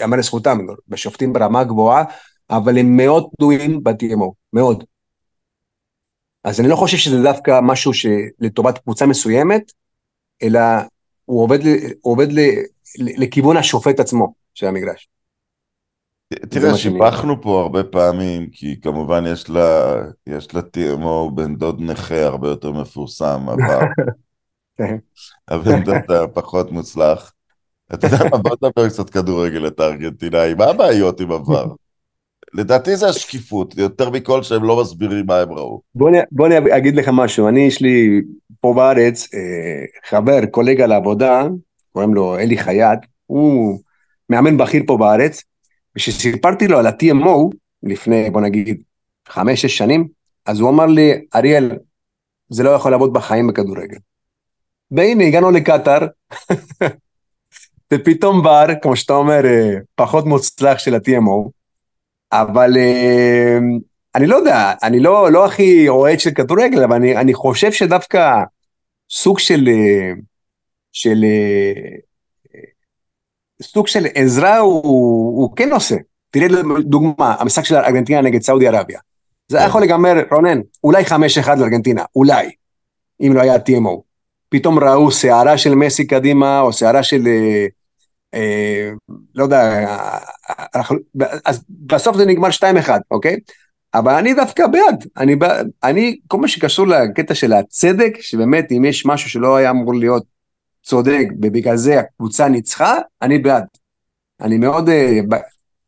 יאמר 0.00 0.16
לזכותם, 0.16 0.58
בשופטים 0.88 1.32
ברמה 1.32 1.64
גבוהה, 1.64 2.04
אבל 2.50 2.78
הם 2.78 2.96
מאוד 2.96 3.28
תלויים 3.38 3.84
ב-TMO, 3.84 4.32
מאוד. 4.52 4.84
אז 6.44 6.60
אני 6.60 6.68
לא 6.68 6.76
חושב 6.76 6.96
שזה 6.96 7.22
דווקא 7.22 7.60
משהו 7.62 7.92
שלטובת 7.94 8.78
קבוצה 8.78 9.06
מסוימת, 9.06 9.72
אלא 10.42 10.60
הוא 11.24 11.42
עובד, 11.42 11.58
הוא 12.00 12.12
עובד 12.12 12.32
לכיוון 12.98 13.56
השופט 13.56 14.00
עצמו 14.00 14.34
של 14.54 14.66
המגרש. 14.66 15.08
תראה, 16.50 16.76
שיבחנו 16.76 17.42
פה 17.42 17.60
הרבה 17.60 17.84
פעמים, 17.84 18.50
כי 18.52 18.80
כמובן 18.80 19.24
יש 19.26 19.50
לה, 19.50 19.96
יש 20.26 20.54
לה 20.54 20.60
TMO 20.60 21.30
בן 21.34 21.56
דוד 21.56 21.80
נכה 21.80 22.24
הרבה 22.24 22.48
יותר 22.48 22.72
מפורסם, 22.72 23.40
אבל 23.48 23.84
כן. 24.78 24.96
הבן 25.48 25.84
דוד 25.84 26.10
הפחות 26.10 26.72
מוצלח. 26.72 27.32
אתה 27.94 28.06
יודע 28.06 28.18
מה, 28.30 28.38
בוא 28.38 28.56
נדבר 28.62 28.88
קצת 28.88 29.10
כדורגל 29.10 29.66
את 29.66 29.80
הארגנטינאי, 29.80 30.54
מה 30.54 30.64
הבעיות 30.64 31.20
עם 31.20 31.32
עבר? 31.32 31.66
לדעתי 32.54 32.96
זה 32.96 33.08
השקיפות, 33.08 33.78
יותר 33.78 34.10
מכל 34.10 34.42
שהם 34.42 34.64
לא 34.64 34.80
מסבירים 34.80 35.26
מה 35.26 35.36
הם 35.40 35.52
ראו. 35.52 35.80
בוא, 35.94 36.08
אני, 36.08 36.18
בוא 36.32 36.46
אני 36.46 36.76
אגיד 36.76 36.96
לך 36.96 37.10
משהו, 37.12 37.48
אני 37.48 37.60
יש 37.60 37.82
לי 37.82 38.20
פה 38.60 38.72
בארץ 38.76 39.28
אה, 39.34 40.08
חבר, 40.10 40.46
קולגה 40.50 40.86
לעבודה, 40.86 41.42
קוראים 41.92 42.14
לו 42.14 42.38
אלי 42.38 42.58
חייט, 42.58 42.98
הוא 43.26 43.80
מאמן 44.30 44.56
בכיר 44.56 44.82
פה 44.86 44.96
בארץ, 44.96 45.42
וכשסיפרתי 45.96 46.68
לו 46.68 46.78
על 46.78 46.86
ה-TMO, 46.86 47.50
לפני 47.82 48.30
בוא 48.30 48.40
נגיד 48.40 48.82
חמש-שש 49.28 49.78
שנים, 49.78 50.08
אז 50.46 50.60
הוא 50.60 50.70
אמר 50.70 50.86
לי, 50.86 51.12
אריאל, 51.34 51.78
זה 52.48 52.62
לא 52.62 52.70
יכול 52.70 52.90
לעבוד 52.90 53.12
בחיים 53.12 53.46
בכדורגל. 53.46 53.96
והנה, 54.90 55.24
הגענו 55.24 55.50
לקטאר, 55.50 56.06
ופתאום 57.94 58.42
בר, 58.42 58.66
כמו 58.82 58.96
שאתה 58.96 59.12
אומר, 59.12 59.46
אה, 59.46 59.74
פחות 59.94 60.26
מוצלח 60.26 60.78
של 60.78 60.94
ה-TMO, 60.94 61.50
אבל 62.32 62.76
אה, 62.76 63.58
אני 64.14 64.26
לא 64.26 64.36
יודע, 64.36 64.72
אני 64.82 65.00
לא, 65.00 65.32
לא 65.32 65.46
הכי 65.46 65.88
אוהד 65.88 66.20
של 66.20 66.30
כדורגל, 66.30 66.84
אבל 66.84 66.96
אני, 66.96 67.16
אני 67.16 67.34
חושב 67.34 67.72
שדווקא 67.72 68.42
סוג 69.10 69.38
של, 69.38 69.68
אה, 69.68 70.12
של, 70.92 71.24
סוג 73.62 73.86
של 73.86 74.06
עזרה 74.14 74.58
הוא, 74.58 74.82
הוא 75.42 75.56
כן 75.56 75.72
עושה. 75.72 75.96
תראה 76.30 76.48
דוגמה, 76.80 77.36
המשחק 77.38 77.64
של 77.64 77.74
ארגנטינה 77.76 78.20
נגד 78.20 78.42
סעודי 78.42 78.68
ערביה. 78.68 79.00
זה 79.48 79.58
היה 79.58 79.66
יכול 79.66 79.80
להיגמר, 79.80 80.14
רונן, 80.32 80.60
אולי 80.84 81.04
5-1 81.04 81.10
לארגנטינה, 81.58 82.04
אולי, 82.16 82.50
אם 83.20 83.32
לא 83.34 83.40
היה 83.40 83.56
TMO. 83.56 84.00
פתאום 84.48 84.78
ראו 84.78 85.10
שערה 85.10 85.58
של 85.58 85.74
מסי 85.74 86.06
קדימה, 86.06 86.60
או 86.60 86.72
שערה 86.72 87.02
של... 87.02 87.26
אה, 87.26 87.66
אה, 88.34 88.90
לא 89.34 89.42
יודע, 89.42 89.86
אנחנו, 90.74 90.96
אז 91.44 91.64
בסוף 91.68 92.16
זה 92.16 92.26
נגמר 92.26 92.48
2-1, 92.86 92.90
אוקיי? 93.10 93.36
אבל 93.94 94.14
אני 94.14 94.34
דווקא 94.34 94.66
בעד, 94.66 95.06
אני, 95.16 95.36
אני, 95.84 96.16
כל 96.26 96.38
מה 96.38 96.48
שקשור 96.48 96.86
לקטע 96.86 97.34
של 97.34 97.52
הצדק, 97.52 98.12
שבאמת 98.20 98.72
אם 98.72 98.84
יש 98.84 99.06
משהו 99.06 99.30
שלא 99.30 99.56
היה 99.56 99.70
אמור 99.70 99.94
להיות 99.94 100.24
צודק, 100.88 101.26
ובגלל 101.42 101.76
זה 101.76 102.00
הקבוצה 102.00 102.48
ניצחה, 102.48 102.98
אני 103.22 103.38
בעד. 103.38 103.64
אני 104.40 104.58
מאוד... 104.58 104.88
אה, 104.88 105.20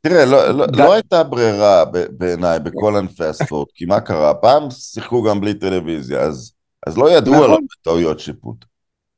תראה, 0.01 0.25
לא, 0.25 0.51
לא, 0.51 0.67
לא 0.77 0.93
הייתה 0.93 1.23
ברירה 1.23 1.85
בעיניי 2.11 2.59
בכל 2.59 2.97
ענפי 2.97 3.25
הספורט, 3.25 3.69
כי 3.75 3.85
מה 3.85 4.01
קרה? 4.01 4.35
פעם 4.35 4.71
שיחקו 4.71 5.23
גם 5.23 5.41
בלי 5.41 5.55
טלוויזיה, 5.55 6.21
אז, 6.21 6.53
אז 6.87 6.99
לא 6.99 7.11
ידעו 7.11 7.35
נכון. 7.35 7.45
על 7.45 7.51
הרבה 7.51 7.75
טעויות 7.83 8.21
שיפוט. 8.21 8.65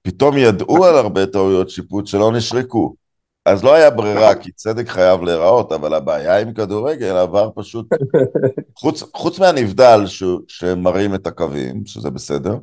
פתאום 0.03 0.39
ידעו 0.39 0.85
על 0.85 0.97
הרבה 0.97 1.27
טעויות 1.27 1.71
שיפוט 1.71 2.07
שלא 2.07 2.33
נשרקו. 2.33 2.95
אז 3.45 3.65
לא 3.65 3.75
היה 3.75 3.91
ברירה, 3.91 4.31
נכון. 4.31 4.43
כי 4.43 4.53
צדק 4.53 4.89
חייב 4.89 5.23
להיראות, 5.23 5.73
אבל 5.73 5.95
הבעיה 5.95 6.41
עם 6.41 6.55
כדורגל 6.55 7.17
עבר 7.17 7.51
פשוט, 7.55 7.87
חוץ, 8.81 9.03
חוץ 9.03 9.39
מהנבדל 9.39 10.07
ש, 10.07 10.23
שמראים 10.49 11.15
את 11.15 11.27
הקווים, 11.27 11.87
שזה 11.87 12.11
בסדר, 12.11 12.57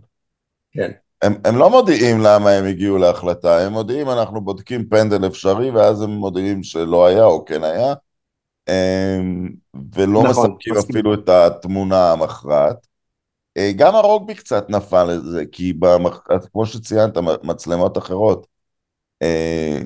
כן. 0.72 0.92
הם, 1.22 1.34
הם 1.46 1.58
לא 1.58 1.70
מודיעים 1.70 2.20
למה 2.20 2.50
הם 2.50 2.66
הגיעו 2.66 2.98
להחלטה, 2.98 3.60
הם 3.60 3.74
מודיעים 3.74 4.10
אנחנו 4.10 4.42
בודקים 4.42 4.90
פנדל 4.90 5.28
אפשרי 5.28 5.72
ואז 5.72 6.02
הם 6.02 6.10
מודיעים 6.10 6.64
שלא 6.64 7.06
היה 7.06 7.24
או 7.26 7.46
כן 7.46 7.64
היה 7.64 7.94
אמ, 8.70 9.50
ולא 9.96 10.24
נכון, 10.24 10.52
מספקים 10.52 10.74
מסכים. 10.74 10.96
אפילו 10.96 11.14
את 11.14 11.30
התמונה 11.30 12.12
המכרעת. 12.12 12.88
אה, 13.58 13.72
גם 13.76 13.96
הרוגבי 13.96 14.36
קצת 14.36 14.70
נפל 14.70 15.04
לזה, 15.04 15.44
כי 15.52 15.74
במח... 15.74 16.22
כמו 16.52 16.66
שציינת, 16.66 17.18
מצלמות 17.44 17.98
אחרות, 17.98 18.48
אה, 19.22 19.80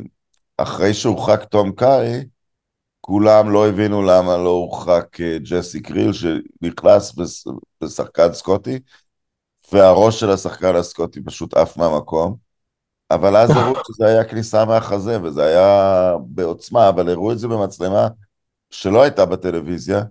אחרי 0.58 0.94
שהורחק 0.94 1.44
תום 1.44 1.72
קאי, 1.72 2.26
כולם 3.02 3.50
לא 3.50 3.68
הבינו 3.68 4.02
למה 4.02 4.38
לא 4.38 4.50
הורחק 4.50 5.22
אה, 5.22 5.38
ג'סי 5.40 5.82
קריל 5.82 6.14
שנכנס 6.14 7.16
בשחקן 7.82 8.34
סקוטי, 8.34 8.80
והראש 9.72 10.20
של 10.20 10.32
השחקן 10.32 10.76
הסקוטי 10.76 11.24
פשוט 11.24 11.54
עף 11.54 11.78
מהמקום. 11.78 12.36
אבל 13.12 13.38
אז 13.38 13.50
הראו 13.50 13.74
שזה 13.88 14.08
היה 14.08 14.24
כניסה 14.24 14.66
מהחזה, 14.66 15.22
וזה 15.22 15.46
היה 15.46 16.14
בעוצמה, 16.26 16.90
אבל 16.90 17.10
הראו 17.10 17.32
את 17.32 17.40
זה 17.40 17.48
במצלמה 17.48 18.08
שלא 18.70 19.02
הייתה 19.02 19.26
בטלוויזיה, 19.26 20.02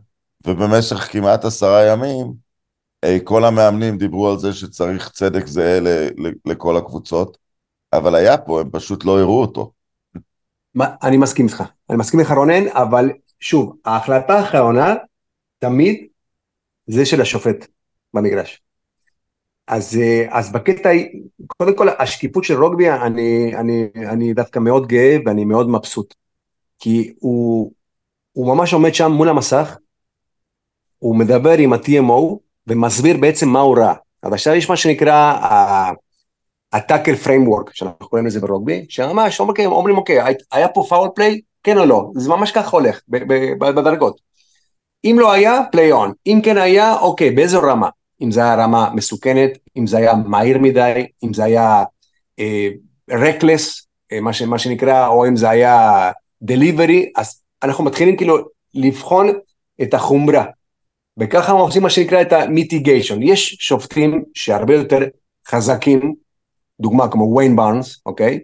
ובמשך 0.47 0.97
כמעט 0.97 1.45
עשרה 1.45 1.87
ימים, 1.87 2.33
אה, 3.05 3.19
כל 3.25 3.45
המאמנים 3.45 3.99
דיברו 3.99 4.31
על 4.31 4.39
זה 4.39 4.53
שצריך 4.53 5.11
צדק 5.11 5.47
זהה 5.47 5.81
לכל 6.45 6.77
הקבוצות, 6.77 7.39
אבל 7.93 8.15
היה 8.15 8.39
פה, 8.39 8.61
הם 8.61 8.71
פשוט 8.71 9.05
לא 9.05 9.21
הראו 9.21 9.41
אותו. 9.41 9.73
אני 11.03 11.17
מסכים 11.17 11.47
איתך, 11.47 11.63
אני 11.91 11.99
מסכים 11.99 12.21
איתך 12.21 12.31
רונן, 12.31 12.69
אבל 12.69 13.11
שוב, 13.41 13.77
ההחלטה 13.85 14.35
האחרונה 14.35 14.95
תמיד 15.59 16.07
זה 16.87 17.07
של 17.07 17.21
השופט 17.21 17.67
במגרש. 18.15 18.63
אז, 19.73 19.99
אה, 20.03 20.27
אז 20.31 20.53
בקטע, 20.53 20.91
קודם 21.47 21.77
כל 21.77 21.89
השקיפות 21.99 22.45
של 22.45 22.63
רוגבי, 22.63 22.91
אני, 22.91 23.53
אני, 23.57 23.89
אני 23.97 24.35
דווקא 24.35 24.59
מאוד 24.59 24.87
גאה 24.87 25.17
ואני 25.27 25.45
מאוד 25.45 25.69
מבסוט. 25.69 26.15
כי 26.79 27.13
הוא, 27.21 27.73
הוא 28.33 28.47
ממש 28.47 28.73
עומד 28.73 28.95
שם 28.95 29.11
מול 29.13 29.29
המסך, 29.29 29.77
הוא 30.99 31.17
מדבר 31.17 31.59
עם 31.59 31.73
ה-TMO 31.73 32.39
ומסביר 32.67 33.17
בעצם 33.17 33.49
מה 33.49 33.61
הוא 33.61 33.79
ראה. 33.79 33.95
אבל 34.25 34.35
עכשיו 34.35 34.55
יש 34.55 34.71
מה 34.71 34.77
שנקרא 34.77 35.15
ה-Tackle 36.73 37.27
Framework, 37.27 37.71
שאנחנו 37.73 38.09
קוראים 38.09 38.27
לזה 38.27 38.41
ברוגבי, 38.41 38.87
שממש 38.89 39.41
אומרים, 39.41 39.73
אומרים 39.73 39.97
אוקיי, 39.97 40.19
היה 40.53 40.69
פה 40.69 40.85
פאול 40.89 41.09
פליי, 41.15 41.41
כן 41.63 41.79
או 41.79 41.85
לא, 41.85 42.11
זה 42.15 42.29
ממש 42.29 42.53
ככה 42.53 42.77
הולך 42.77 43.01
בדרגות. 43.59 44.21
אם 45.05 45.17
לא 45.19 45.33
היה, 45.33 45.61
פליי 45.73 45.93
און, 45.93 46.13
אם 46.27 46.41
כן 46.45 46.59
היה, 46.59 46.97
אוקיי, 46.97 47.31
באיזו 47.31 47.61
רמה? 47.63 47.89
אם 48.23 48.31
זה 48.31 48.41
היה 48.41 48.55
רמה 48.55 48.91
מסוכנת, 48.95 49.59
אם 49.77 49.87
זה 49.87 49.97
היה 49.97 50.15
מהיר 50.15 50.59
מדי, 50.59 51.07
אם 51.25 51.35
זה 51.35 51.45
היה 51.45 51.85
רקלס, 53.11 53.87
אה, 54.13 54.21
מה, 54.21 54.31
מה 54.47 54.59
שנקרא, 54.59 55.07
או 55.07 55.29
אם 55.29 55.37
זה 55.37 55.51
היה 55.51 56.11
דליברי, 56.43 57.13
אז 57.17 57.43
אנחנו 57.63 57.85
מתחילים 57.85 58.17
כאילו 58.17 58.37
לבחון 58.75 59.29
את 59.83 59.95
החומרה. 59.95 60.45
וככה 61.19 61.47
אנחנו 61.47 61.63
עושים 61.63 61.83
מה 61.83 61.91
שנקרא 61.91 62.23
את 62.23 62.33
המיטיגיישון. 62.33 63.23
יש 63.23 63.57
שופטים 63.61 64.25
שהרבה 64.35 64.75
יותר 64.75 64.99
חזקים, 65.49 66.15
דוגמה 66.81 67.09
כמו 67.09 67.35
ויין 67.37 67.57
בארנס, 67.57 68.03
אוקיי? 68.07 68.41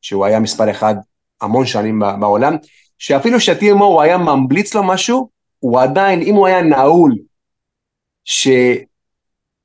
שהוא 0.00 0.24
היה 0.24 0.40
מספר 0.40 0.70
אחד 0.70 0.94
המון 1.40 1.66
שנים 1.66 2.02
בעולם, 2.20 2.56
שאפילו 2.98 3.40
שה-TMO 3.40 4.02
היה 4.02 4.18
ממליץ 4.18 4.74
לו 4.74 4.82
משהו, 4.82 5.28
הוא 5.58 5.80
עדיין, 5.80 6.22
אם 6.22 6.34
הוא 6.34 6.46
היה 6.46 6.62
נעול, 6.62 7.14
ש... 8.24 8.48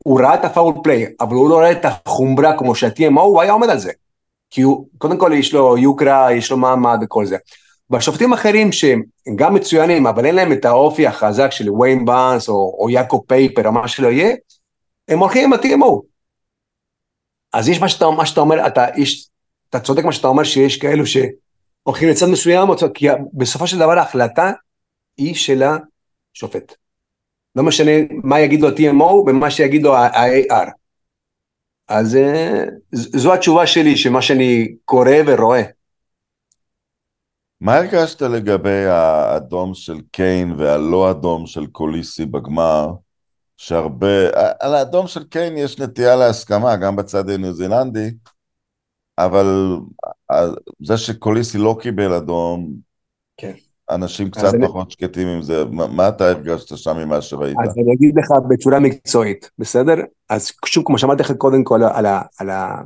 הוא 0.08 0.22
ראה 0.22 0.36
את 0.36 0.46
הפאול 0.46 0.74
פליי, 0.84 1.06
אבל 1.20 1.36
הוא 1.36 1.50
לא 1.50 1.58
ראה 1.58 1.72
את 1.72 1.86
החומרה 1.86 2.58
כמו 2.58 2.76
שה-TMO, 2.76 3.20
הוא 3.20 3.42
היה 3.42 3.52
עומד 3.52 3.70
על 3.70 3.80
זה. 3.80 3.92
כי 4.50 4.62
הוא, 4.62 4.88
קודם 4.98 5.18
כל 5.18 5.32
יש 5.36 5.54
לו 5.54 5.78
יוקרה, 5.78 6.34
יש 6.34 6.52
לו 6.52 6.58
מעמד 6.58 7.00
וכל 7.04 7.26
זה. 7.26 7.38
והשופטים 7.90 8.34
אחרים 8.34 8.72
שהם 8.72 9.04
גם 9.36 9.54
מצוינים, 9.54 10.08
אבל 10.08 10.26
אין 10.26 10.36
להם 10.36 10.52
את 10.52 10.66
האופי 10.66 11.08
החזק 11.08 11.52
של 11.52 11.70
ויין 11.70 12.06
באנס 12.06 12.50
או, 12.50 12.78
או 12.80 12.90
יעקב 12.90 13.22
פייפר 13.28 13.68
או 13.68 13.72
מה 13.72 13.88
שלא 13.88 14.08
יהיה, 14.08 14.36
הם 15.08 15.20
הולכים 15.20 15.44
עם 15.44 15.54
ה-TMO. 15.54 16.02
אז 17.54 17.70
יש 17.70 17.82
מה 17.82 17.90
שאתה, 17.90 18.10
מה 18.10 18.26
שאתה 18.26 18.42
אומר, 18.42 18.68
אתה, 18.68 18.86
יש, 18.96 19.30
אתה 19.70 19.80
צודק 19.80 20.04
מה 20.04 20.12
שאתה 20.12 20.28
אומר 20.28 20.44
שיש 20.44 20.78
כאלו 20.78 21.04
שהולכים 21.06 22.10
לצד 22.10 22.26
מסוים, 22.26 22.68
כי 22.94 23.08
בסופו 23.34 23.68
של 23.68 23.78
דבר 23.80 24.00
ההחלטה 24.00 24.52
היא 25.18 25.36
של 25.36 25.64
השופט. 26.36 26.87
לא 27.58 27.64
משנה 27.64 27.92
מה 28.24 28.40
יגיד 28.40 28.62
לו 28.62 28.68
ה-TMO 28.68 29.04
ומה 29.04 29.52
שיגיד 29.52 29.84
לו 29.84 29.96
ה-AR. 29.96 30.70
אז 31.88 32.16
אה, 32.16 32.64
זו 32.92 33.34
התשובה 33.34 33.68
שלי, 33.68 33.98
שמה 33.98 34.22
שאני 34.22 34.68
קורא 34.86 35.12
ורואה. 35.28 35.62
מה 37.62 37.76
הרגשת 37.76 38.22
לגבי 38.22 38.86
האדום 38.86 39.74
של 39.74 40.02
קיין 40.12 40.52
והלא 40.52 41.12
אדום 41.12 41.46
של 41.46 41.68
קוליסי 41.68 42.26
בגמר? 42.26 42.92
שהרבה, 43.58 44.30
על 44.60 44.76
האדום 44.76 45.08
של 45.08 45.24
קיין 45.24 45.58
יש 45.58 45.80
נטייה 45.80 46.16
להסכמה, 46.16 46.76
גם 46.76 46.96
בצד 46.96 47.30
הניו 47.30 47.54
זילנדי, 47.54 48.10
אבל 49.18 49.78
זה 50.86 50.98
שקוליסי 50.98 51.58
לא 51.58 51.78
קיבל 51.82 52.14
אדום, 52.14 52.74
כן. 53.38 53.54
אנשים 53.90 54.32
קצת 54.32 54.52
פחות 54.62 54.86
אני... 54.86 54.92
שקטים 54.92 55.28
עם 55.28 55.42
זה. 55.42 55.66
מה, 55.66 55.88
מה 55.88 56.08
אתה 56.08 56.28
הרגשת 56.28 56.78
שם 56.78 56.98
ממה 56.98 57.22
שראית? 57.22 57.56
אז 57.64 57.78
אני 57.78 57.94
אגיד 57.94 58.16
לך 58.18 58.32
בצורה 58.50 58.80
מקצועית, 58.80 59.52
בסדר? 59.60 59.96
אז 60.30 60.52
שוב, 60.66 60.84
כמו 60.88 60.98
שאמרתי 60.98 61.24
לך 61.24 61.32
קודם 61.32 61.64
כל 61.64 61.84
על, 61.84 62.06
ה, 62.06 62.22
על, 62.40 62.50
ה, 62.50 62.82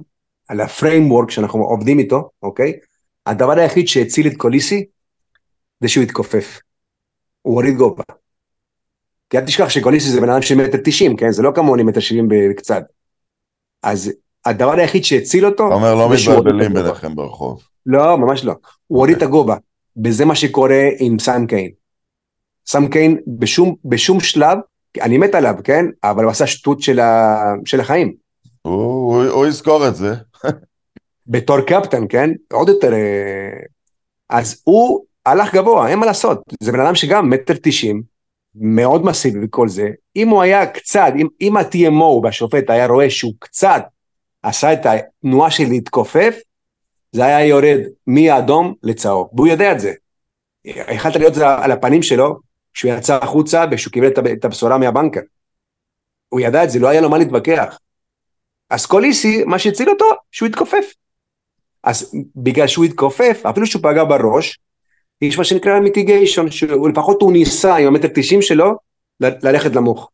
על 0.48 0.62
ה 0.62 0.69
framework 0.69 1.32
שאנחנו 1.32 1.64
עובדים 1.64 2.00
איתו, 2.00 2.30
אוקיי? 2.44 2.74
הדבר 3.26 3.60
היחיד 3.60 3.88
שהציל 3.88 4.28
את 4.28 4.38
קוליסי 4.38 4.86
זה 5.82 5.88
שהוא 5.88 6.04
התכופף. 6.04 6.60
הוא 7.42 7.54
הוריד 7.54 7.78
גובה. 7.78 8.04
כי 9.30 9.38
אל 9.38 9.46
תשכח 9.46 9.70
שקוליסי 9.70 10.10
זה 10.10 10.22
בן 10.22 10.30
אדם 10.30 10.42
של 10.42 10.56
מטר 10.56 10.78
תשעים, 10.84 11.16
כן? 11.16 11.32
זה 11.32 11.44
לא 11.44 11.52
כמוני 11.56 11.84
מטר 11.84 12.00
שבעים 12.00 12.28
בקצת. 12.30 12.84
אז 13.84 14.12
הדבר 14.46 14.72
היחיד 14.72 15.04
שהציל 15.04 15.46
אותו... 15.46 15.68
אתה 15.68 15.76
אומר, 15.76 15.96
לא 15.96 16.10
מתבלבלים 16.10 16.74
ביניכם 16.74 17.16
ברחוב. 17.16 17.64
לא, 17.86 18.18
ממש 18.18 18.46
לא. 18.46 18.54
הוא 18.88 18.98
הוריד 19.00 19.18
את 19.18 19.24
הגובה. 19.24 19.56
וזה 20.04 20.26
מה 20.26 20.36
שקורה 20.36 20.90
עם 21.00 21.20
סאם 21.20 21.48
קיין. 21.48 21.72
סאם 22.68 22.88
קיין 22.88 23.18
בשום, 23.28 23.76
בשום 23.86 24.20
שלב, 24.20 24.58
אני 25.02 25.18
מת 25.18 25.36
עליו, 25.36 25.56
כן? 25.64 25.86
אבל 26.04 26.24
הוא 26.24 26.32
עשה 26.32 26.48
שטות 26.48 26.82
של, 26.82 27.00
ה, 27.00 27.38
של 27.66 27.80
החיים. 27.80 28.14
הוא, 28.62 28.74
הוא, 29.16 29.24
הוא 29.24 29.48
יזכור 29.48 29.88
את 29.88 29.96
זה. 29.96 30.14
בתור 31.28 31.62
קפטן, 31.62 32.08
כן? 32.10 32.30
עוד 32.54 32.70
יותר... 32.70 32.94
אה, 32.94 33.60
אז 34.30 34.62
הוא 34.64 35.06
הלך 35.26 35.56
גבוה, 35.56 35.90
אין 35.90 36.00
מה 36.00 36.06
לעשות. 36.06 36.42
זה 36.64 36.72
בן 36.72 36.80
אדם 36.80 36.96
שגם 36.96 37.30
מטר 37.30 37.54
תשעים, 37.64 38.04
מאוד 38.56 39.06
מסיבי 39.06 39.40
וכל 39.46 39.68
זה. 39.68 39.90
אם 40.16 40.30
הוא 40.30 40.42
היה 40.42 40.66
קצת, 40.66 41.14
אם, 41.16 41.28
אם 41.42 41.58
ה-TMO 41.58 42.24
והשופט 42.24 42.70
היה 42.70 42.88
רואה 42.88 43.10
שהוא 43.10 43.34
קצת 43.40 43.84
עשה 44.44 44.74
את 44.74 44.86
התנועה 44.86 45.52
של 45.52 45.64
להתכופף, 45.70 46.40
זה 47.12 47.26
היה 47.26 47.46
יורד 47.46 47.80
מאדום 48.08 48.74
לצהוב, 48.84 49.30
והוא 49.34 49.48
יודע 49.48 49.72
את 49.72 49.80
זה. 49.80 49.94
יכלת 50.66 51.16
להיות 51.16 51.34
זה 51.36 51.48
על 51.48 51.72
הפנים 51.72 52.04
שלו, 52.04 52.40
כשהוא 52.74 52.92
יצא 52.92 53.20
החוצה 53.22 53.66
ושהוא 53.72 53.94
קיבל 53.94 54.08
את 54.34 54.46
הבשורה 54.46 54.78
מהבנקר. 54.78 55.22
הוא 56.30 56.40
ידע 56.40 56.64
את 56.64 56.70
זה, 56.70 56.80
לא 56.80 56.88
היה 56.88 57.02
לו 57.02 57.10
מה 57.10 57.18
להתווכח. 57.18 57.80
אז 58.70 58.86
קוליסי, 58.86 59.44
מה 59.44 59.60
שהציל 59.60 59.90
אותו, 59.90 60.06
שהוא 60.32 60.50
התכופף. 60.50 60.94
אז 61.84 62.16
בגלל 62.36 62.68
שהוא 62.68 62.86
התכופף, 62.86 63.42
אפילו 63.46 63.66
שהוא 63.68 63.84
פגע 63.84 64.04
בראש, 64.04 64.60
יש 65.22 65.38
מה 65.38 65.44
שנקרא 65.44 65.80
מיטיגיישון, 65.80 66.52
שלפחות 66.52 67.22
הוא 67.22 67.34
ניסה 67.34 67.76
עם 67.76 67.88
המטר 67.88 68.08
תשעים 68.16 68.42
שלו, 68.42 68.72
ללכת 69.20 69.76
למוך. 69.76 70.10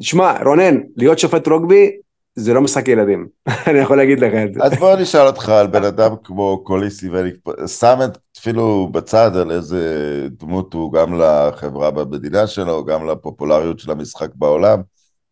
תשמע, 0.00 0.42
רונן, 0.44 0.80
להיות 0.96 1.18
שופט 1.18 1.48
רוגבי 1.48 1.96
זה 2.36 2.54
לא 2.54 2.62
משחק 2.62 2.88
ילדים, 2.88 3.26
אני 3.68 3.78
יכול 3.78 3.96
להגיד 3.96 4.20
לך 4.20 4.32
את 4.34 4.54
זה. 4.54 4.60
אז 4.62 4.72
בוא 4.78 4.96
נשאל 4.96 5.26
אותך 5.26 5.48
על 5.48 5.66
בן 5.66 5.84
אדם 5.84 6.14
כמו 6.24 6.64
קוליסי, 6.64 7.08
ואני 7.08 7.30
שם 7.66 7.98
את 8.04 8.18
אפילו 8.38 8.88
בצד 8.92 9.36
על 9.36 9.50
איזה 9.50 9.82
דמות 10.30 10.74
הוא 10.74 10.92
גם 10.92 11.20
לחברה 11.20 11.90
במדינה 11.90 12.46
שלו, 12.46 12.84
גם 12.84 13.06
לפופולריות 13.06 13.78
של 13.78 13.90
המשחק 13.90 14.28
בעולם, 14.34 14.80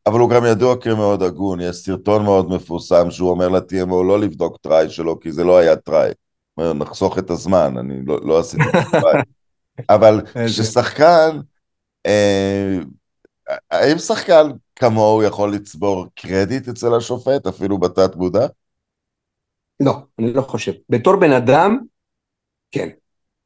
אבל 0.07 0.21
הוא 0.21 0.31
גם 0.31 0.45
ידוע 0.45 0.77
כמאוד 0.77 1.23
הגון, 1.23 1.61
יש 1.61 1.77
סרטון 1.77 2.25
מאוד 2.25 2.51
מפורסם 2.51 3.11
שהוא 3.11 3.31
אומר 3.31 3.49
ל-TMO 3.49 4.03
לא 4.07 4.21
לבדוק 4.21 4.59
טראי 4.63 4.91
שלו, 4.91 5.21
כי 5.21 5.33
זה 5.33 5.45
לא 5.45 5.59
היה 5.59 5.77
טראי. 5.77 6.11
נחסוך 6.59 7.19
את 7.19 7.31
הזמן, 7.31 7.75
אני 7.79 7.95
לא, 8.07 8.21
לא 8.23 8.39
עשיתי 8.39 8.63
את 8.69 8.75
הטראי. 8.75 9.23
אבל 9.97 10.21
כששחקן, 10.47 11.39
אה, 12.07 12.79
האם 13.71 13.99
שחקן 13.99 14.51
כמוהו 14.77 15.23
יכול 15.23 15.55
לצבור 15.55 16.07
קרדיט 16.15 16.69
אצל 16.69 16.95
השופט, 16.95 17.47
אפילו 17.47 17.79
בתת 17.79 18.17
מודע? 18.17 18.47
לא, 19.81 19.97
אני 20.19 20.33
לא 20.33 20.43
חושב. 20.43 20.73
בתור 20.91 21.17
בן 21.17 21.33
אדם, 21.33 21.79
כן. 22.71 22.89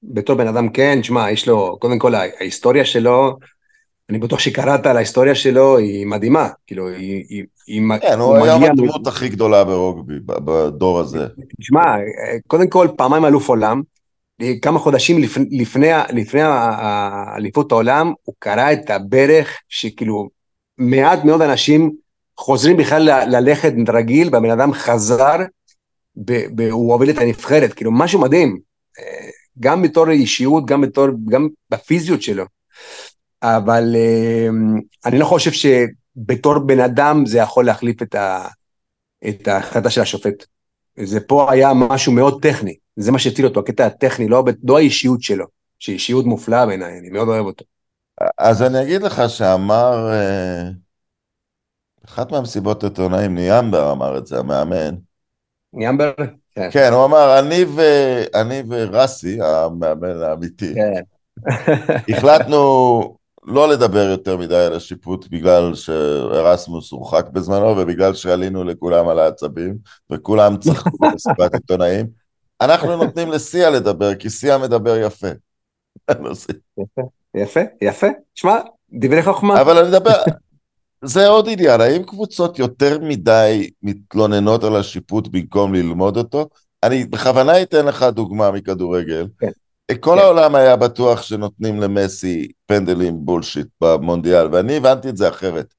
בתור 0.03 0.37
בן 0.37 0.49
אדם 0.49 0.69
כן, 0.69 1.03
שמע, 1.03 1.31
יש 1.31 1.49
לו, 1.49 1.79
קודם 1.81 1.99
כל 1.99 2.15
ההיסטוריה 2.15 2.85
שלו, 2.85 3.39
אני 4.11 4.19
בטוח 4.19 4.39
שקראת 4.39 4.87
על 4.87 4.97
ההיסטוריה 4.97 5.35
שלו, 5.35 5.79
היא 5.79 6.07
מדהימה, 6.07 6.49
כאילו, 6.67 6.89
היא... 6.89 7.25
היא, 7.29 7.45
היא 7.67 7.83
כן, 8.01 8.19
הוא 8.19 8.37
היום 8.37 8.65
הדמות 8.65 9.07
מ... 9.07 9.09
הכי 9.09 9.29
גדולה 9.29 9.65
ברוגבי, 9.65 10.15
בדור 10.25 11.01
הזה. 11.01 11.27
תשמע, 11.61 11.83
קודם 12.47 12.69
כל, 12.69 12.89
פעמיים 12.97 13.25
אלוף 13.25 13.49
עולם, 13.49 13.83
כמה 14.63 14.79
חודשים 14.79 15.19
לפני, 15.19 15.91
לפני, 16.13 16.43
אליפות 17.37 17.73
העולם, 17.73 18.13
הוא 18.23 18.35
קרא 18.39 18.73
את 18.73 18.91
הברך 18.91 19.59
שכאילו 19.69 20.29
מעט 20.79 21.25
מאוד 21.25 21.43
אנשים 21.43 21.93
חוזרים 22.37 22.77
בכלל 22.77 23.03
ללכת 23.27 23.73
רגיל, 23.89 24.29
והבן 24.33 24.51
אדם 24.51 24.73
חזר, 24.73 25.37
הוא 26.71 26.93
הוביל 26.93 27.11
את 27.11 27.19
הנבחרת, 27.19 27.73
כאילו 27.73 27.93
משהו 27.93 28.21
מדהים, 28.21 28.59
אה, 28.99 29.29
גם 29.61 29.83
בתור 29.83 30.11
אישיות, 30.11 30.67
גם 30.67 30.81
בתור, 30.81 31.07
גם 31.29 31.49
בפיזיות 31.71 32.23
שלו. 32.23 32.45
אבל 33.43 33.97
אה, 33.97 34.49
אני 35.05 35.19
לא 35.19 35.25
חושב 35.25 35.51
שבתור 35.53 36.59
בן 36.59 36.81
אדם 36.81 37.27
זה 37.27 37.39
יכול 37.39 37.65
להחליף 37.65 38.03
את 39.29 39.49
ההחלטה 39.49 39.91
של 39.91 40.01
השופט. 40.01 40.45
זה 41.05 41.21
פה 41.21 41.53
היה 41.53 41.75
משהו 41.75 42.13
מאוד 42.13 42.43
טכני, 42.43 42.75
זה 42.97 43.13
מה 43.13 43.19
שהציל 43.19 43.47
אותו, 43.47 43.61
הקטע 43.61 43.87
הטכני, 43.87 44.29
לא, 44.29 44.45
לא 44.65 44.79
האישיות 44.79 45.23
שלו, 45.23 45.47
שהיא 45.79 45.95
אישיות 45.95 46.25
מופלאה 46.25 46.67
בעיניי, 46.67 46.99
אני 46.99 47.11
מאוד 47.11 47.29
אוהב 47.29 47.47
אותו. 47.47 47.65
אז 48.39 48.63
אני 48.63 48.83
אגיד 48.83 49.03
לך 49.03 49.23
שאמר, 49.29 50.11
אה, 50.13 50.63
אחת 52.05 52.33
מהמסיבות 52.33 52.85
העיתונאים, 52.85 53.35
ניאמבר 53.35 53.93
אמר 53.93 54.19
את 54.19 54.27
זה, 54.27 54.39
המאמן. 54.39 54.95
ניאמבר? 55.73 56.13
כן. 56.55 56.69
כן, 56.73 56.93
הוא 56.93 57.05
אמר, 57.05 57.39
אני, 57.39 57.65
ו... 57.65 57.83
אני 58.35 58.63
ורסי, 58.69 59.39
המאמן 59.43 60.23
האמיתי, 60.23 60.75
כן. 60.75 61.03
החלטנו 62.09 63.18
לא 63.45 63.69
לדבר 63.69 64.09
יותר 64.11 64.37
מדי 64.37 64.57
על 64.57 64.73
השיפוט 64.73 65.27
בגלל 65.31 65.75
שארסמוס 65.75 66.93
הורחק 66.93 67.27
בזמנו 67.33 67.67
ובגלל 67.67 68.15
שעלינו 68.15 68.65
לכולם 68.65 69.09
על 69.09 69.19
העצבים 69.19 69.79
וכולם 70.11 70.57
צחקו 70.57 70.91
במסיבת 71.01 71.55
עיתונאים. 71.55 72.07
אנחנו 72.61 72.97
נותנים 72.97 73.31
לסיה 73.31 73.71
לדבר, 73.71 74.15
כי 74.15 74.31
סיה 74.31 74.59
מדבר 74.59 74.97
יפה. 74.97 75.29
יפה. 76.11 77.03
יפה, 77.35 77.61
יפה. 77.83 78.07
שמע, 78.35 78.59
דברי 78.93 79.23
חוכמה. 79.23 79.61
אבל 79.61 79.79
אני 79.79 79.89
מדבר, 79.89 80.23
זה 81.05 81.29
עוד 81.29 81.49
עניין, 81.49 81.81
האם 81.81 82.03
קבוצות 82.03 82.59
יותר 82.59 82.99
מדי 82.99 83.71
מתלוננות 83.83 84.65
על 84.65 84.77
השיפוט 84.77 85.29
במקום 85.29 85.75
ללמוד 85.75 86.17
אותו? 86.17 86.49
אני 86.83 87.05
בכוונה 87.05 87.63
אתן 87.63 87.87
לך 87.87 88.03
דוגמה 88.03 88.51
מכדורגל. 88.51 89.27
כן. 89.39 89.51
כל 89.97 90.17
כן. 90.17 90.19
העולם 90.19 90.55
היה 90.55 90.77
בטוח 90.77 91.23
שנותנים 91.23 91.81
למסי 91.81 92.49
פנדלים 92.67 93.15
בולשיט 93.27 93.67
במונדיאל, 93.81 94.55
ואני 94.55 94.77
הבנתי 94.77 95.09
את 95.09 95.17
זה 95.17 95.29
אחרת. 95.29 95.75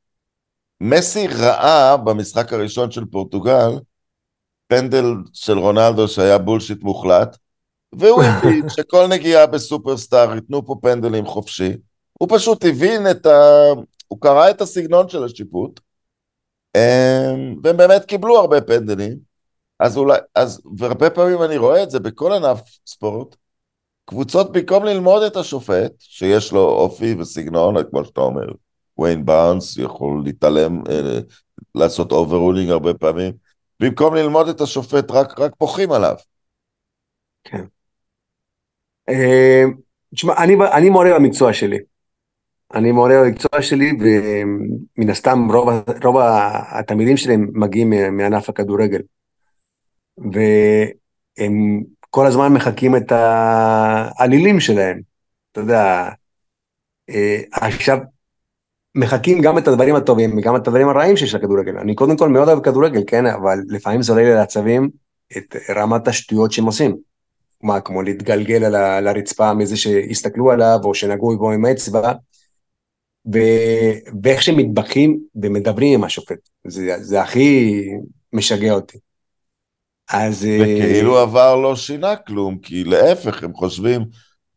מסי 0.81 1.27
ראה 1.27 1.97
במשחק 1.97 2.53
הראשון 2.53 2.91
של 2.91 3.05
פורטוגל 3.05 3.69
פנדל 4.67 5.05
של 5.33 5.57
רונלדו 5.57 6.07
שהיה 6.07 6.37
בולשיט 6.37 6.83
מוחלט, 6.83 7.37
והוא 7.93 8.23
הבין 8.27 8.69
שכל 8.69 9.07
נגיעה 9.07 9.45
בסופרסטאר 9.45 10.35
ייתנו 10.35 10.65
פה 10.65 10.75
פנדלים 10.81 11.25
חופשי. 11.25 11.71
הוא 12.13 12.27
פשוט 12.31 12.65
הבין 12.65 13.11
את 13.11 13.25
ה... 13.25 13.39
הוא 14.07 14.21
קרא 14.21 14.49
את 14.49 14.61
הסגנון 14.61 15.09
של 15.09 15.23
השיפוט, 15.23 15.79
אמ, 16.77 17.55
והם 17.63 17.77
באמת 17.77 18.05
קיבלו 18.05 18.39
הרבה 18.39 18.61
פנדלים. 18.61 19.17
אז 19.79 19.97
אולי, 19.97 20.19
אז, 20.35 20.61
והרבה 20.77 21.09
פעמים 21.09 21.43
אני 21.43 21.57
רואה 21.57 21.83
את 21.83 21.91
זה 21.91 21.99
בכל 21.99 22.33
ענף 22.33 22.61
ספורט, 22.87 23.35
קבוצות 24.09 24.51
במקום 24.51 24.85
ללמוד 24.85 25.23
את 25.23 25.35
השופט, 25.35 25.91
שיש 25.99 26.51
לו 26.51 26.61
אופי 26.61 27.13
וסגנון, 27.13 27.75
כמו 27.89 28.05
שאתה 28.05 28.21
אומר, 28.21 28.45
ויין 28.99 29.25
בארנס 29.25 29.77
יכול 29.77 30.21
להתעלם, 30.25 30.81
אה, 30.89 31.19
לעשות 31.75 32.11
overruling 32.11 32.69
הרבה 32.69 32.93
פעמים, 32.93 33.33
במקום 33.79 34.15
ללמוד 34.15 34.47
את 34.47 34.61
השופט 34.61 35.11
רק, 35.11 35.39
רק 35.39 35.51
פוחים 35.57 35.91
עליו. 35.91 36.15
כן. 37.43 37.63
אה, 39.09 39.63
תשמע, 40.15 40.33
אני, 40.43 40.55
אני 40.73 40.89
מורה 40.89 41.13
במקצוע 41.15 41.53
שלי. 41.53 41.79
אני 42.73 42.91
מורה 42.91 43.13
במקצוע 43.23 43.61
שלי, 43.61 43.91
ומן 43.99 45.09
הסתם 45.09 45.47
רוב, 45.51 45.69
רוב 46.03 46.17
התלמידים 46.79 47.17
שלי 47.17 47.35
מגיעים 47.37 48.17
מענף 48.17 48.49
הכדורגל. 48.49 49.01
והם 50.17 51.83
כל 52.09 52.27
הזמן 52.27 52.53
מחקים 52.53 52.95
את 52.95 53.11
העלילים 53.11 54.59
שלהם. 54.59 55.01
אתה 55.51 55.61
יודע, 55.61 56.09
אה, 57.09 57.41
עכשיו, 57.51 57.97
מחקים 58.95 59.41
גם 59.41 59.57
את 59.57 59.67
הדברים 59.67 59.95
הטובים 59.95 60.37
וגם 60.37 60.55
את 60.55 60.67
הדברים 60.67 60.89
הרעים 60.89 61.17
שיש 61.17 61.35
לכדורגל. 61.35 61.77
אני 61.77 61.95
קודם 61.95 62.17
כל 62.17 62.29
מאוד 62.29 62.47
אוהב 62.47 62.63
כדורגל, 62.63 63.03
כן, 63.07 63.25
אבל 63.25 63.59
לפעמים 63.67 64.01
זה 64.01 64.11
עולה 64.11 64.23
לי 64.23 64.33
לעצבים 64.33 64.89
את 65.37 65.55
רמת 65.75 66.07
השטויות 66.07 66.51
שהם 66.51 66.65
עושים. 66.65 66.97
מה, 67.63 67.81
כמו 67.81 68.01
להתגלגל 68.01 68.63
על, 68.75 69.07
הרצפה 69.07 69.53
מזה 69.53 69.77
שהסתכלו 69.77 70.51
עליו, 70.51 70.79
או 70.83 70.93
שנגעו 70.93 71.37
בו 71.37 71.51
עם 71.51 71.65
האצבע, 71.65 72.11
ו... 73.33 73.39
ואיך 74.23 74.43
שמתבכים 74.43 75.19
ומדברים 75.35 75.93
עם 75.93 76.03
השופט, 76.03 76.49
זה, 76.67 76.95
זה 76.99 77.21
הכי 77.21 77.83
משגע 78.33 78.71
אותי. 78.71 78.97
אז... 80.13 80.47
וכאילו 80.61 81.17
אה, 81.17 81.21
עבר 81.21 81.55
לא 81.55 81.75
שינה 81.75 82.15
כלום, 82.15 82.57
כי 82.57 82.83
להפך, 82.83 83.43
הם 83.43 83.53
חושבים, 83.53 84.05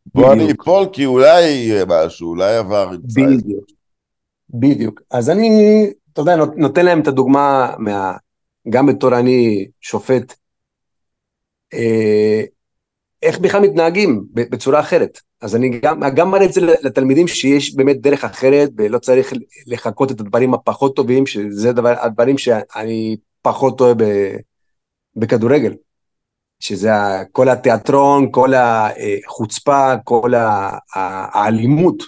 בוא 0.06 0.32
אני 0.32 0.52
אפול 0.52 0.86
כי 0.92 1.06
אולי 1.06 1.42
יהיה 1.42 1.84
משהו, 1.88 2.28
אולי 2.28 2.56
עבר... 2.56 2.90
בדיוק, 3.14 3.64
בדיוק. 4.50 5.00
אז 5.10 5.30
אני, 5.30 5.50
אתה 6.12 6.20
יודע, 6.20 6.36
נותן 6.56 6.84
להם 6.84 7.00
את 7.00 7.06
הדוגמה 7.06 7.74
מה... 7.78 8.12
גם 8.68 8.86
בתור 8.86 9.18
אני 9.18 9.66
שופט, 9.80 10.34
אה, 11.74 12.42
איך 13.22 13.38
בכלל 13.38 13.60
מתנהגים 13.60 14.24
בצורה 14.32 14.80
אחרת. 14.80 15.20
אז 15.40 15.56
אני 15.56 15.80
גם, 15.82 16.00
גם 16.14 16.30
מראה 16.30 16.44
את 16.44 16.52
זה 16.52 16.60
לתלמידים 16.60 17.28
שיש 17.28 17.74
באמת 17.74 18.00
דרך 18.00 18.24
אחרת 18.24 18.70
ולא 18.76 18.98
צריך 18.98 19.32
לחכות 19.66 20.10
את 20.12 20.20
הדברים 20.20 20.54
הפחות 20.54 20.96
טובים, 20.96 21.26
שזה 21.26 21.72
דבר, 21.72 21.94
הדברים 22.00 22.38
שאני 22.38 23.16
פחות 23.42 23.80
אוהב 23.80 23.98
בכדורגל. 25.16 25.74
שזה 26.60 26.90
כל 27.32 27.48
התיאטרון, 27.48 28.28
כל 28.30 28.52
החוצפה, 28.54 29.92
כל 30.04 30.32
האלימות, 30.94 32.02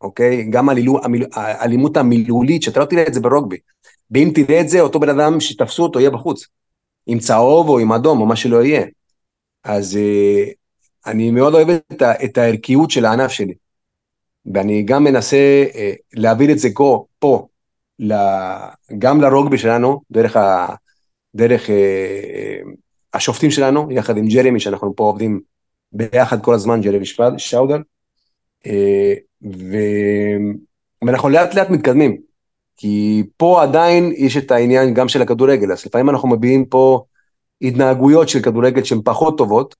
אוקיי? 0.00 0.44
גם 0.50 0.68
האלימות 1.32 1.96
המילולית, 1.96 2.62
שאתה 2.62 2.80
לא 2.80 2.84
תראה 2.84 3.06
את 3.06 3.14
זה 3.14 3.20
ברוגבי. 3.20 3.56
ואם 4.10 4.30
תראה 4.34 4.60
את 4.60 4.68
זה, 4.68 4.80
אותו 4.80 5.00
בן 5.00 5.08
אדם 5.08 5.40
שתפסו 5.40 5.82
אותו 5.82 6.00
יהיה 6.00 6.10
בחוץ. 6.10 6.46
עם 7.06 7.18
צהוב 7.18 7.68
או 7.68 7.78
עם 7.78 7.92
אדום 7.92 8.20
או 8.20 8.26
מה 8.26 8.36
שלא 8.36 8.64
יהיה. 8.64 8.86
אז 9.64 9.96
אה, 9.96 10.44
אני 11.06 11.30
מאוד 11.30 11.54
אוהב 11.54 11.70
את, 11.70 12.02
את 12.24 12.38
הערכיות 12.38 12.90
של 12.90 13.04
הענף 13.04 13.30
שלי. 13.30 13.54
ואני 14.54 14.82
גם 14.82 15.04
מנסה 15.04 15.64
אה, 15.74 15.92
להעביר 16.14 16.52
את 16.52 16.58
זה 16.58 16.68
פה, 16.74 17.04
פה 17.18 17.48
גם 18.98 19.20
לרוגבי 19.20 19.58
שלנו, 19.58 20.00
דרך, 20.10 20.36
ה, 20.36 20.66
דרך 21.34 21.70
אה, 21.70 22.58
השופטים 23.14 23.50
שלנו, 23.50 23.88
יחד 23.90 24.16
עם 24.16 24.28
ג'רמי, 24.28 24.60
שאנחנו 24.60 24.96
פה 24.96 25.04
עובדים 25.04 25.40
ביחד 25.92 26.42
כל 26.42 26.54
הזמן, 26.54 26.80
ג'רמי 26.80 27.04
שאודר, 27.38 27.78
ו... 29.42 29.76
ואנחנו 31.06 31.28
לאט 31.28 31.54
לאט 31.54 31.70
מתקדמים, 31.70 32.16
כי 32.76 33.22
פה 33.36 33.62
עדיין 33.62 34.12
יש 34.16 34.36
את 34.36 34.50
העניין 34.50 34.94
גם 34.94 35.08
של 35.08 35.22
הכדורגל, 35.22 35.72
אז 35.72 35.86
לפעמים 35.86 36.10
אנחנו 36.10 36.28
מביאים 36.28 36.64
פה 36.64 37.04
התנהגויות 37.62 38.28
של 38.28 38.42
כדורגל 38.42 38.84
שהן 38.84 39.00
פחות 39.04 39.38
טובות, 39.38 39.74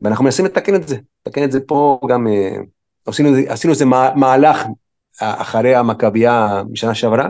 ואנחנו 0.00 0.24
מנסים 0.24 0.44
לתקן 0.44 0.74
את 0.74 0.88
זה, 0.88 0.96
לתקן 1.26 1.44
את 1.44 1.52
זה 1.52 1.60
פה 1.60 2.00
גם, 2.08 2.28
אה, 2.28 2.56
עשינו, 3.06 3.28
עשינו 3.48 3.72
איזה 3.72 3.84
מהלך 4.16 4.66
אחרי 5.20 5.74
המכבייה 5.74 6.62
משנה 6.70 6.94
שעברה, 6.94 7.28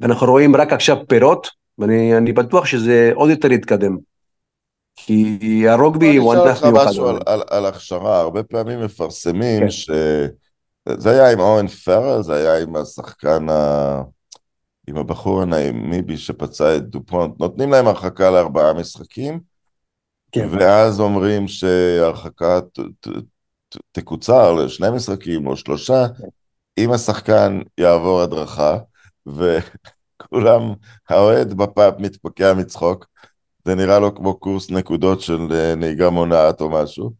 ואנחנו 0.00 0.26
רואים 0.26 0.56
רק 0.56 0.72
עכשיו 0.72 0.96
פירות, 1.08 1.48
ואני 1.78 2.32
בטוח 2.32 2.66
שזה 2.66 3.10
עוד 3.14 3.30
יותר 3.30 3.52
יתקדם. 3.52 3.96
כי 4.96 5.68
הרוגבי 5.68 6.16
הוא 6.16 6.32
ענף 6.32 6.62
מיוחד. 6.62 6.66
אני 6.66 6.76
אשאל 6.76 6.80
אותך 6.80 6.90
משהו 6.90 7.08
על, 7.08 7.18
על, 7.26 7.42
על 7.50 7.66
הכשרה, 7.66 8.20
הרבה 8.20 8.42
פעמים 8.42 8.80
מפרסמים 8.80 9.60
כן. 9.60 9.70
ש... 9.70 9.90
זה 10.88 11.10
היה 11.10 11.32
עם 11.32 11.40
אורן 11.40 11.66
פרל, 11.66 12.22
זה 12.22 12.34
היה 12.34 12.62
עם 12.62 12.76
השחקן 12.76 13.48
ה... 13.48 14.02
עם 14.88 14.96
הבחור 14.96 15.42
הנעים, 15.42 15.90
מיבי 15.90 16.16
שפצע 16.16 16.76
את 16.76 16.88
דופונט, 16.88 17.40
נותנים 17.40 17.70
להם 17.70 17.86
הרחקה 17.86 18.30
לארבעה 18.30 18.72
משחקים, 18.72 19.40
כן. 20.32 20.48
ואז 20.50 21.00
אומרים 21.00 21.48
שהרחקה 21.48 22.60
ת, 22.60 22.80
ת, 23.00 23.08
ת, 23.68 23.76
תקוצר 23.92 24.52
לשני 24.52 24.90
משחקים 24.90 25.46
או 25.46 25.56
שלושה, 25.56 26.06
כן. 26.18 26.24
אם 26.78 26.92
השחקן 26.92 27.60
יעבור 27.78 28.20
הדרכה, 28.20 28.78
וכולם, 30.22 30.60
האוהד 31.08 31.54
בפאפ 31.54 31.94
מתפקע 31.98 32.54
מצחוק, 32.54 33.06
זה 33.64 33.74
נראה 33.74 33.98
לו 33.98 34.14
כמו 34.14 34.34
קורס 34.34 34.70
נקודות 34.70 35.20
של 35.20 35.38
אה, 35.50 35.74
נהיגה 35.74 36.10
מונעת 36.10 36.60
או 36.60 36.70
משהו. 36.70 37.10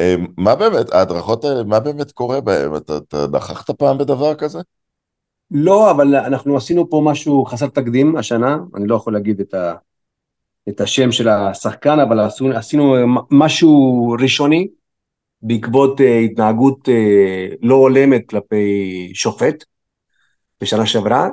אה, 0.00 0.14
מה 0.36 0.54
באמת, 0.54 0.92
ההדרכות 0.92 1.44
האלה, 1.44 1.64
מה 1.64 1.80
באמת 1.80 2.12
קורה 2.12 2.40
בהן? 2.40 2.76
אתה, 2.76 2.96
אתה 2.96 3.26
נכחת 3.32 3.70
פעם 3.70 3.98
בדבר 3.98 4.34
כזה? 4.34 4.58
לא, 5.50 5.90
אבל 5.90 6.14
אנחנו 6.14 6.56
עשינו 6.56 6.90
פה 6.90 7.02
משהו 7.04 7.44
חסר 7.44 7.66
תקדים 7.66 8.16
השנה, 8.16 8.56
אני 8.76 8.86
לא 8.86 8.96
יכול 8.96 9.12
להגיד 9.12 9.40
את, 9.40 9.54
ה, 9.54 9.74
את 10.68 10.80
השם 10.80 11.12
של 11.12 11.28
השחקן, 11.28 11.98
אבל 12.00 12.20
עשינו, 12.20 12.56
עשינו 12.56 12.96
משהו 13.30 14.14
ראשוני 14.20 14.68
בעקבות 15.42 16.00
התנהגות 16.24 16.88
לא 17.62 17.74
הולמת 17.74 18.28
כלפי 18.28 19.10
שופט 19.14 19.64
בשנה 20.60 20.86
שעברה, 20.86 21.28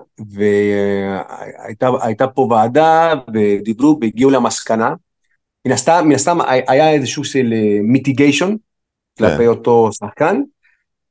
והייתה 1.70 2.28
פה 2.28 2.42
ועדה 2.42 3.14
ודיברו 3.34 3.98
והגיעו 4.02 4.32
למסקנה. 4.32 4.94
מן 5.66 5.72
הסתם, 5.72 6.04
מן 6.06 6.16
הסתם 6.16 6.38
היה 6.68 6.92
איזשהו 6.92 7.24
של 7.24 7.54
מיטיגיישן 7.84 8.56
כלפי 9.18 9.38
כן. 9.38 9.48
אותו 9.48 9.90
שחקן, 9.92 10.42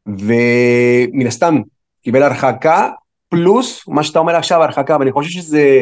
ומן 0.06 1.26
הסתם 1.26 1.60
קיבל 2.02 2.22
הרחקה, 2.22 2.90
פלוס 3.28 3.88
מה 3.88 4.04
שאתה 4.04 4.18
אומר 4.18 4.36
עכשיו 4.36 4.62
הרחקה, 4.62 4.96
ואני 4.98 5.12
חושב 5.12 5.30
שזה, 5.30 5.78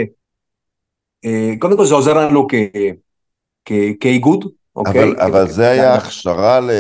אה, 1.25 1.53
קודם 1.59 1.77
כל 1.77 1.87
זה 1.87 1.95
עוזר 1.95 2.15
לנו 2.15 2.47
כ, 2.49 2.55
כ, 3.65 3.73
כאיגוד, 4.01 4.45
אוקיי? 4.77 5.03
אבל, 5.03 5.21
אבל 5.21 5.49
זה 5.49 5.71
היה 5.71 5.95
הכשרה 5.95 6.61
ל, 6.61 6.71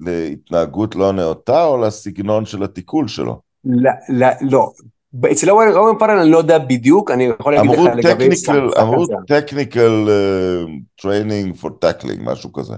להתנהגות 0.00 0.96
לא 0.96 1.12
נאותה 1.12 1.64
או 1.64 1.82
לסגנון 1.82 2.46
של 2.46 2.62
התיקול 2.62 3.08
שלו? 3.08 3.40
לא, 3.64 3.90
לא, 4.08 4.28
לא. 4.40 4.72
אצל 5.32 5.50
אורן 5.50 5.98
פארל 5.98 6.18
אני 6.18 6.30
לא 6.30 6.38
יודע 6.38 6.58
בדיוק, 6.58 7.10
אני 7.10 7.24
יכול 7.40 7.54
להגיד 7.54 7.70
לך 7.70 7.94
לגבי... 7.94 8.28
אמרו 8.80 9.04
technical 9.04 10.08
uh, 10.08 11.02
training 11.02 11.62
for 11.62 11.68
tackling, 11.68 12.22
משהו 12.22 12.52
כזה. 12.52 12.74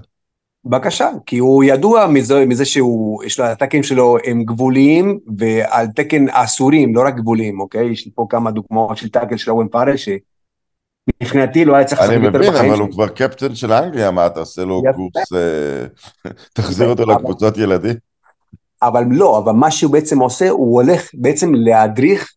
בבקשה, 0.65 1.09
כי 1.25 1.37
הוא 1.37 1.63
ידוע 1.63 2.07
מזה, 2.07 2.45
מזה 2.45 2.65
שהוא, 2.65 3.23
יש 3.23 3.39
לו, 3.39 3.45
הטקים 3.45 3.83
שלו 3.83 4.17
הם 4.25 4.43
גבוליים 4.43 5.19
ועל 5.37 5.87
תקן 5.87 6.25
אסורים, 6.29 6.95
לא 6.95 7.01
רק 7.07 7.15
גבוליים, 7.15 7.59
אוקיי? 7.59 7.91
יש 7.91 8.05
לי 8.05 8.11
פה 8.15 8.25
כמה 8.29 8.51
דוגמאות 8.51 8.97
של 8.97 9.09
טאקל 9.09 9.37
של 9.37 9.51
אורן 9.51 9.67
פארל, 9.67 9.95
שמבחינתי 9.97 11.65
לא 11.65 11.75
היה 11.75 11.85
צריך 11.85 12.01
לשחק 12.01 12.13
יותר 12.13 12.29
בחיים. 12.29 12.55
אני 12.55 12.59
מבין, 12.59 12.71
אבל 12.71 12.79
הוא 12.79 12.91
כבר 12.91 13.07
קפטן 13.07 13.55
של 13.55 13.73
אנגליה, 13.73 14.11
מה 14.11 14.29
תעשה 14.29 14.63
לו 14.63 14.81
קורס, 14.95 15.33
אה, 15.33 15.85
תחזיר 16.55 16.89
אותו 16.89 17.05
לקבוצות 17.05 17.57
ילדים? 17.57 18.08
אבל 18.81 19.03
לא, 19.11 19.37
אבל 19.37 19.51
מה 19.51 19.71
שהוא 19.71 19.93
בעצם 19.93 20.19
עושה, 20.19 20.49
הוא 20.49 20.81
הולך 20.81 21.09
בעצם 21.13 21.53
להדריך, 21.53 22.33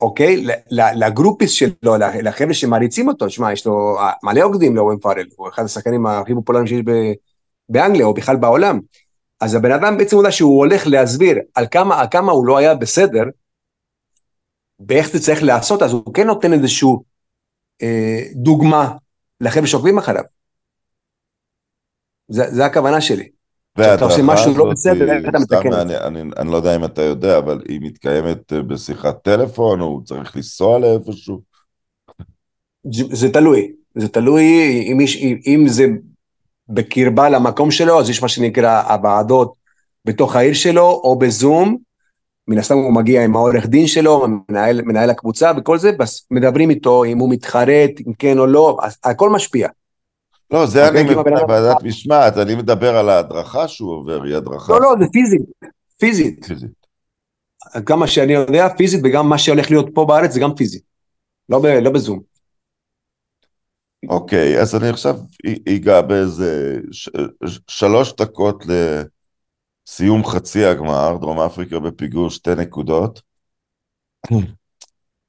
אוקיי? 0.00 0.46
לגרופיס 0.70 1.50
שלו, 1.50 1.96
לחבר'ה 2.22 2.54
שמריצים 2.54 3.08
אותו, 3.08 3.30
שמע, 3.30 3.52
יש 3.52 3.66
לו 3.66 3.96
מלא 4.22 4.44
עוקדים 4.44 4.76
לאורן 4.76 4.98
פארל, 4.98 5.26
הוא 5.36 5.48
אחד 5.48 5.64
השחקנים 5.64 6.06
הכי 6.06 6.34
פופולריים 6.34 6.66
שיש 6.66 6.80
באנגליה, 7.68 8.06
או 8.06 8.14
בכלל 8.14 8.36
בעולם. 8.36 8.80
אז 9.40 9.54
הבן 9.54 9.72
אדם 9.72 9.96
בעצם 9.96 10.16
יודע 10.16 10.32
שהוא 10.32 10.58
הולך 10.58 10.86
להסביר 10.86 11.38
על 11.54 11.66
כמה, 11.70 12.00
על 12.00 12.06
כמה 12.10 12.32
הוא 12.32 12.46
לא 12.46 12.58
היה 12.58 12.74
בסדר, 12.74 13.22
ואיך 14.88 15.10
זה 15.10 15.20
צריך 15.20 15.42
לעשות, 15.42 15.82
אז 15.82 15.92
הוא 15.92 16.14
כן 16.14 16.26
נותן 16.26 16.52
איזשהו 16.52 17.04
אה, 17.82 18.22
דוגמה 18.34 18.96
לחבר'ה 19.40 19.66
שעוקבים 19.66 19.98
אחריו. 19.98 20.24
זה, 22.28 22.44
זה 22.50 22.66
הכוונה 22.66 23.00
שלי. 23.00 23.33
כשאתה 23.78 24.04
עושה 24.04 24.22
משהו 24.22 24.58
לא 24.58 24.70
בסדר, 24.70 25.12
איך 25.12 25.28
אתה 25.28 25.38
מתקן 25.38 25.72
את 25.72 25.88
זה? 25.88 26.06
אני 26.36 26.50
לא 26.50 26.56
יודע 26.56 26.76
אם 26.76 26.84
אתה 26.84 27.02
יודע, 27.02 27.38
אבל 27.38 27.62
היא 27.68 27.80
מתקיימת 27.82 28.52
אה, 28.52 28.62
בשיחת 28.62 29.22
טלפון, 29.22 29.80
או 29.80 29.86
הוא 29.86 30.04
צריך 30.04 30.36
לנסוע 30.36 30.78
לאיפשהו? 30.78 31.40
זה 33.12 33.32
תלוי, 33.32 33.72
זה 33.94 34.08
תלוי 34.08 34.42
אם, 34.86 34.98
אם 35.46 35.68
זה 35.68 35.86
בקרבה 36.68 37.28
למקום 37.28 37.70
שלו, 37.70 38.00
אז 38.00 38.10
יש 38.10 38.22
מה 38.22 38.28
שנקרא 38.28 38.82
הוועדות 38.92 39.54
בתוך 40.04 40.36
העיר 40.36 40.54
שלו, 40.54 41.00
או 41.04 41.18
בזום, 41.18 41.76
מן 42.48 42.58
הסתם 42.58 42.74
הוא 42.74 42.92
מגיע 42.92 43.24
עם 43.24 43.36
העורך 43.36 43.66
דין 43.66 43.86
שלו, 43.86 44.26
מנהל, 44.48 44.82
מנהל 44.82 45.10
הקבוצה 45.10 45.52
וכל 45.56 45.78
זה, 45.78 45.90
מדברים 46.30 46.70
איתו 46.70 47.04
אם 47.04 47.18
הוא 47.18 47.30
מתחרט, 47.30 47.90
אם 48.06 48.12
כן 48.18 48.38
או 48.38 48.46
לא, 48.46 48.78
הכל 49.04 49.30
משפיע. 49.30 49.68
לא, 50.50 50.66
זה 50.66 50.88
אני 50.88 51.02
מבין 51.02 51.18
בוועדת 51.40 51.82
משמעת, 51.82 52.36
אני 52.36 52.54
מדבר 52.54 52.96
על 52.96 53.08
ההדרכה 53.08 53.68
שהוא 53.68 53.92
עובר, 53.92 54.22
היא 54.22 54.36
הדרכה. 54.36 54.72
לא, 54.72 54.80
לא, 54.80 54.94
זה 54.98 55.04
פיזית, 55.12 55.42
פיזית. 55.98 56.44
פיזית. 56.44 56.70
כמה 57.86 58.06
שאני 58.06 58.32
יודע, 58.32 58.68
פיזית, 58.76 59.00
וגם 59.04 59.28
מה 59.28 59.38
שהולך 59.38 59.70
להיות 59.70 59.86
פה 59.94 60.04
בארץ 60.04 60.32
זה 60.32 60.40
גם 60.40 60.54
פיזית, 60.54 60.82
לא, 61.48 61.58
ב, 61.58 61.66
לא 61.66 61.90
בזום. 61.90 62.20
אוקיי, 64.08 64.60
אז 64.60 64.74
אני 64.74 64.88
עכשיו 64.88 65.16
אגע 65.68 66.00
באיזה 66.00 66.78
ש, 66.92 67.10
שלוש 67.68 68.12
דקות 68.12 68.64
לסיום 69.86 70.24
חצי 70.24 70.64
הגמר, 70.64 71.16
דרום 71.20 71.40
אפריקה 71.40 71.78
בפיגור 71.78 72.30
שתי 72.30 72.54
נקודות, 72.54 73.22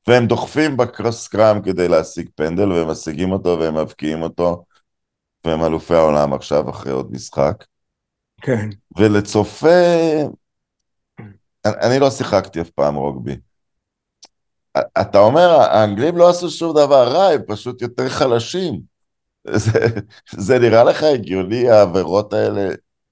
והם 0.08 0.28
דוחפים 0.28 0.78
בקרסקרם 0.78 1.62
כדי 1.62 1.88
להשיג 1.88 2.30
פנדל, 2.36 2.72
והם 2.72 2.88
משיגים 2.88 3.32
אותו 3.32 3.58
והם 3.60 3.78
מבקיעים 3.78 4.22
אותו. 4.22 4.64
והם 5.46 5.64
אלופי 5.64 5.94
העולם 5.94 6.34
עכשיו 6.34 6.70
אחרי 6.70 6.92
עוד 6.92 7.12
משחק. 7.12 7.66
כן. 8.42 8.70
ולצופה, 8.98 9.68
אני, 11.66 11.74
אני 11.82 12.00
לא 12.00 12.10
שיחקתי 12.10 12.62
אף 12.62 12.70
פעם 12.70 12.96
רוגבי. 12.96 13.36
אתה 15.02 15.20
אומר, 15.20 15.50
האנגלים 15.50 16.18
לא 16.18 16.30
עשו 16.30 16.50
שום 16.50 16.72
דבר 16.72 17.08
רע, 17.08 17.28
הם 17.28 17.42
פשוט 17.48 17.82
יותר 17.82 18.10
חלשים. 18.10 18.82
זה, 19.48 19.86
זה 20.32 20.60
נראה 20.60 20.84
לך 20.84 21.04
הגיוני, 21.04 21.70
העבירות 21.70 22.34
האלה 22.34 22.70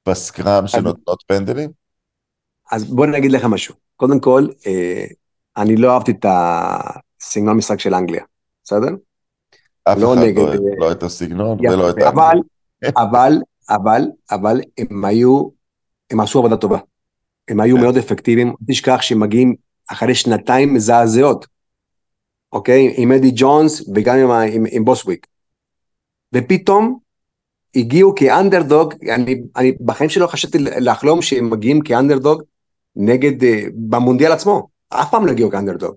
בסקראם 0.09 0.67
שנותנות 0.67 1.23
פנדלים? 1.27 1.71
אז 2.71 2.83
בוא 2.83 3.05
נגיד 3.05 3.31
לך 3.31 3.45
משהו. 3.45 3.75
קודם 3.95 4.19
כל, 4.19 4.47
אה, 4.67 5.05
אני 5.57 5.75
לא 5.75 5.93
אהבתי 5.93 6.11
את 6.11 6.25
הסגנון 6.25 7.57
משחק 7.57 7.79
של 7.79 7.93
אנגליה, 7.93 8.23
בסדר? 8.63 8.89
אף 9.83 9.97
לא 9.97 10.13
אחד 10.13 10.23
נגד, 10.23 10.37
לא, 10.37 10.59
לא 10.77 10.91
את 10.91 11.03
הסגנון 11.03 11.57
יפה, 11.63 11.73
ולא 11.73 11.89
את 11.89 11.97
האנגליה. 11.97 12.09
אבל, 12.09 12.37
אבל, 13.03 13.37
אבל, 13.69 14.01
אבל 14.31 14.61
הם 14.77 15.05
היו, 15.05 15.49
הם 16.11 16.19
עשו 16.19 16.39
עבודה 16.39 16.57
טובה. 16.57 16.77
הם 17.47 17.59
היו 17.59 17.75
כן. 17.75 17.81
מאוד 17.81 17.97
אפקטיביים, 17.97 18.47
אל 18.47 18.53
תשכח 18.67 19.01
שהם 19.01 19.19
מגיעים 19.19 19.55
אחרי 19.87 20.15
שנתיים 20.15 20.73
מזעזעות, 20.73 21.47
אוקיי? 22.51 22.93
עם 22.97 23.11
אדי 23.11 23.31
ג'ונס 23.35 23.89
וגם 23.95 24.17
עם, 24.17 24.31
עם, 24.31 24.63
עם 24.71 24.85
בוסוויק. 24.85 25.27
ופתאום 26.35 26.99
הגיעו 27.75 28.15
כאנדרדוג, 28.15 28.93
אני, 29.09 29.41
אני 29.55 29.71
בחיים 29.85 30.09
שלא 30.09 30.27
חשבתי 30.27 30.57
לחלום 30.59 31.21
שהם 31.21 31.49
מגיעים 31.49 31.81
כאנדרדוג 31.81 32.41
נגד, 32.95 33.41
uh, 33.41 33.45
במונדיאל 33.75 34.31
עצמו, 34.31 34.67
אף 34.89 35.11
פעם 35.11 35.25
לא 35.25 35.31
הגיעו 35.31 35.51
כאנדרדוג. 35.51 35.95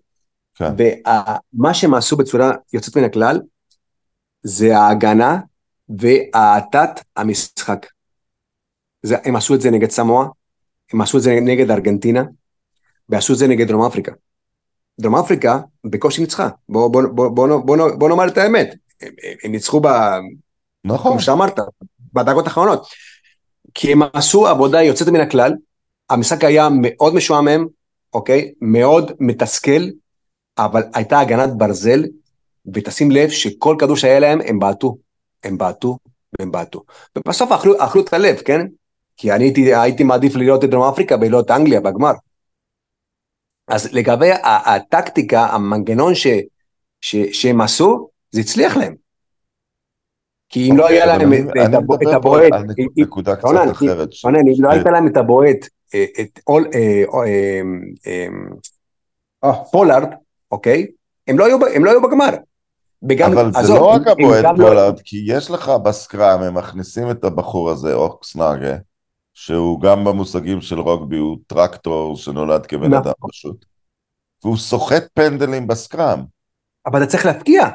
כן. 0.55 0.73
ומה 0.79 1.75
שהם 1.75 1.95
עשו 1.95 2.17
בצורה 2.17 2.53
יוצאת 2.73 2.97
מן 2.97 3.05
הכלל, 3.05 3.41
זה 4.47 4.79
ההגנה 4.79 5.39
והאטת 5.89 6.91
המשחק. 7.17 7.87
זה, 9.03 9.17
הם 9.25 9.37
עשו 9.37 9.55
את 9.55 9.61
זה 9.61 9.71
נגד 9.71 9.91
סמואה, 9.91 10.27
הם 10.93 11.01
עשו 11.01 11.19
את 11.19 11.23
זה 11.23 11.39
נגד 11.43 11.71
ארגנטינה, 11.71 12.25
ועשו 13.09 13.33
את 13.33 13.39
זה 13.39 13.47
נגד 13.47 13.69
דרום 13.69 13.87
אפריקה. 13.87 14.13
דרום 15.01 15.17
אפריקה 15.17 15.61
בקושי 15.85 16.21
ניצחה, 16.21 16.49
בוא, 16.69 16.89
בוא, 16.89 17.03
בוא, 17.03 17.29
בוא, 17.29 17.49
בוא, 17.49 17.77
בוא, 17.77 17.91
בוא 17.99 18.09
נאמר 18.09 18.29
את 18.29 18.39
האמת, 18.39 18.75
הם, 19.03 19.13
הם 19.45 19.53
ניצחו 19.53 19.81
ב... 19.81 19.89
נכון. 20.85 21.13
כמו 21.13 21.21
שאמרת, 21.21 21.59
בדקות 22.13 22.47
האחרונות. 22.47 22.87
כי 23.75 23.93
הם 23.93 24.03
עשו 24.13 24.47
עבודה 24.47 24.83
יוצאת 24.83 25.09
מן 25.09 25.21
הכלל, 25.21 25.53
המשחק 26.11 26.45
היה 26.45 26.69
מאוד 26.83 27.15
משועמם, 27.15 27.67
אוקיי? 28.15 28.53
מאוד 28.61 29.13
מתסכל, 29.21 29.83
אבל 30.59 30.83
הייתה 30.95 31.21
הגנת 31.21 31.51
ברזל, 31.57 32.05
ותשים 32.75 33.11
לב 33.11 33.31
שכל 33.31 33.77
כדור 33.79 33.97
שהיה 33.97 34.21
להם, 34.21 34.39
הם 34.47 34.59
בעטו. 34.59 34.97
הם 35.45 35.59
בעטו 35.59 35.99
והם 36.39 36.51
בעטו. 36.51 36.83
ובסוף 37.19 37.53
אכלו, 37.53 37.85
אכלו 37.85 38.03
את 38.03 38.13
הלב, 38.13 38.37
כן? 38.37 38.67
כי 39.17 39.33
אני 39.33 39.45
הייתי, 39.45 39.75
הייתי 39.75 40.05
מעדיף 40.05 40.37
לראות 40.37 40.65
את 40.65 40.71
דרום 40.71 40.89
אפריקה 40.89 41.17
ולא 41.21 41.41
את 41.41 41.51
אנגליה 41.51 41.81
בגמר. 41.81 42.13
אז 43.69 43.93
לגבי 43.93 44.31
הטקטיקה, 44.45 45.47
המנגנון 45.47 46.15
ש, 46.15 46.27
ש, 47.01 47.17
שהם 47.17 47.61
עשו, 47.61 48.09
זה 48.31 48.41
הצליח 48.41 48.77
להם. 48.77 48.95
כי 50.49 50.71
אם 50.71 50.77
לא 50.77 50.89
היה 50.89 51.07
להם 51.07 51.33
את 52.03 52.15
הבועט, 52.15 52.53
נקודה 52.97 53.37
קצת 53.37 53.49
אחרת. 53.71 54.09
רונן, 54.25 54.39
אם 54.39 54.65
לא 54.65 54.71
הייתה 54.71 54.91
להם 54.91 55.07
את 55.07 55.17
הבועט, 55.17 55.69
אה, 55.95 56.05
את 56.21 56.41
אה, 59.45 59.53
פולארד, 59.73 60.09
אוקיי? 60.51 60.87
הם 61.27 61.39
לא 61.39 61.45
היו 61.91 62.03
בגמר. 62.03 62.31
וגם, 63.09 63.39
אבל 63.39 63.63
זה 63.63 63.73
לא 63.73 63.87
רק 63.87 64.07
הבועט 64.07 64.45
לא- 64.45 64.51
פולארד, 64.57 65.01
כי 65.05 65.25
יש 65.27 65.51
לך 65.51 65.69
ב 65.69 65.79
scrum, 65.79 66.43
הם 66.43 66.55
מכניסים 66.55 67.11
את 67.11 67.25
הבחור 67.25 67.71
הזה, 67.71 67.95
אוקס 67.95 68.28
נצ'ה, 68.28 68.77
שהוא 69.35 69.81
גם 69.81 70.05
במושגים 70.05 70.61
של 70.61 70.81
רוגבי, 70.81 71.17
הוא 71.17 71.39
טרקטור 71.47 72.17
שנולד 72.17 72.67
כבן 72.67 72.87
נכון. 72.87 73.03
אדם 73.03 73.13
פשוט. 73.31 73.65
והוא 74.45 74.57
סוחט 74.57 75.05
פנדלים 75.15 75.67
ב 75.67 75.75
scrum. 75.75 76.23
אבל 76.87 77.03
אתה 77.03 77.11
צריך 77.11 77.27
להפקיע. 77.27 77.69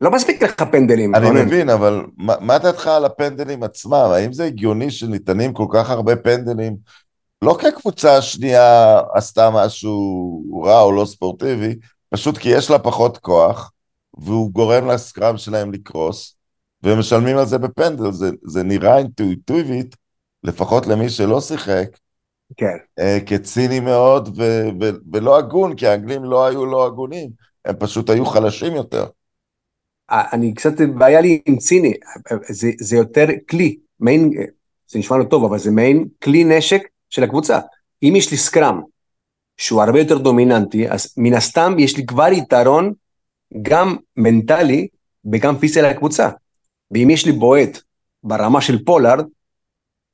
לא 0.00 0.10
מספיק 0.10 0.42
לך 0.42 0.62
פנדלים. 0.62 1.14
אני 1.14 1.26
רונן. 1.26 1.44
מבין, 1.44 1.70
אבל 1.70 2.06
מה, 2.16 2.34
מה 2.40 2.58
דעתך 2.58 2.86
על 2.86 3.04
הפנדלים 3.04 3.62
עצמם? 3.62 4.10
האם 4.14 4.32
זה 4.32 4.44
הגיוני 4.44 4.90
שניתנים 4.90 5.52
כל 5.52 5.66
כך 5.72 5.90
הרבה 5.90 6.16
פנדלים? 6.16 6.76
לא 7.42 7.56
כי 7.60 7.66
הקבוצה 7.66 8.16
השנייה 8.16 9.00
עשתה 9.14 9.50
משהו 9.50 10.62
רע 10.64 10.80
או 10.80 10.92
לא 10.92 11.04
ספורטיבי, 11.04 11.74
פשוט 12.10 12.38
כי 12.38 12.48
יש 12.48 12.70
לה 12.70 12.78
פחות 12.78 13.18
כוח, 13.18 13.72
והוא 14.18 14.50
גורם 14.50 14.88
לסקראם 14.88 15.36
שלהם 15.36 15.72
לקרוס, 15.72 16.36
והם 16.82 16.98
משלמים 16.98 17.36
על 17.36 17.46
זה 17.46 17.58
בפנדל. 17.58 18.12
זה, 18.12 18.30
זה 18.42 18.62
נראה 18.62 18.98
אינטואיטיבית, 18.98 19.96
לפחות 20.42 20.86
למי 20.86 21.08
שלא 21.08 21.40
שיחק, 21.40 21.88
כן. 22.56 22.76
אה, 22.98 23.18
כציני 23.26 23.80
מאוד 23.80 24.28
ו- 24.38 24.68
ו- 24.80 24.98
ולא 25.12 25.38
הגון, 25.38 25.76
כי 25.76 25.86
האנגלים 25.86 26.24
לא 26.24 26.46
היו 26.46 26.66
לא 26.66 26.86
הגונים, 26.86 27.30
הם 27.64 27.74
פשוט 27.78 28.10
היו 28.10 28.26
חלשים 28.26 28.76
יותר. 28.76 29.04
אני 30.10 30.54
קצת, 30.54 30.72
בעיה 30.98 31.20
לי 31.20 31.42
עם 31.46 31.56
ציני, 31.56 31.92
זה, 32.48 32.70
זה 32.78 32.96
יותר 32.96 33.26
כלי, 33.50 33.76
main, 34.00 34.30
זה 34.88 34.98
נשמע 34.98 35.16
לא 35.16 35.24
טוב, 35.24 35.44
אבל 35.44 35.58
זה 35.58 35.70
main 35.70 36.04
כלי 36.22 36.44
נשק 36.44 36.82
של 37.10 37.24
הקבוצה. 37.24 37.58
אם 38.02 38.14
יש 38.16 38.30
לי 38.30 38.36
scrum, 38.36 38.80
שהוא 39.56 39.82
הרבה 39.82 39.98
יותר 39.98 40.18
דומיננטי, 40.18 40.90
אז 40.90 41.14
מן 41.16 41.34
הסתם 41.34 41.76
יש 41.78 41.96
לי 41.96 42.06
כבר 42.06 42.32
יתרון 42.32 42.92
גם 43.62 43.96
מנטלי 44.16 44.88
וגם 45.32 45.58
פיזי 45.58 45.82
לקבוצה. 45.82 46.28
ואם 46.90 47.10
יש 47.10 47.26
לי 47.26 47.32
בועט 47.32 47.78
ברמה 48.22 48.60
של 48.60 48.84
פולארד, 48.84 49.26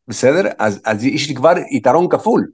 בסדר? 0.09 0.51
אז, 0.59 0.81
אז 0.85 1.05
יש 1.05 1.29
לי 1.29 1.35
כבר 1.35 1.53
יתרון 1.71 2.09
כפול. 2.09 2.51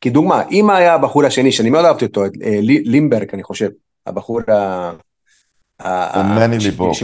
כדוגמה, 0.00 0.42
אם 0.50 0.70
היה 0.70 0.94
הבחור 0.94 1.24
השני, 1.24 1.52
שאני 1.52 1.70
מאוד 1.70 1.84
אהבתי 1.84 2.04
אותו, 2.04 2.24
אה, 2.24 2.58
לימברג, 2.62 3.28
אני 3.32 3.42
חושב, 3.42 3.68
הבחור 4.06 4.40
ה... 4.50 4.92
מני 6.38 6.58
ליבוק. 6.58 6.96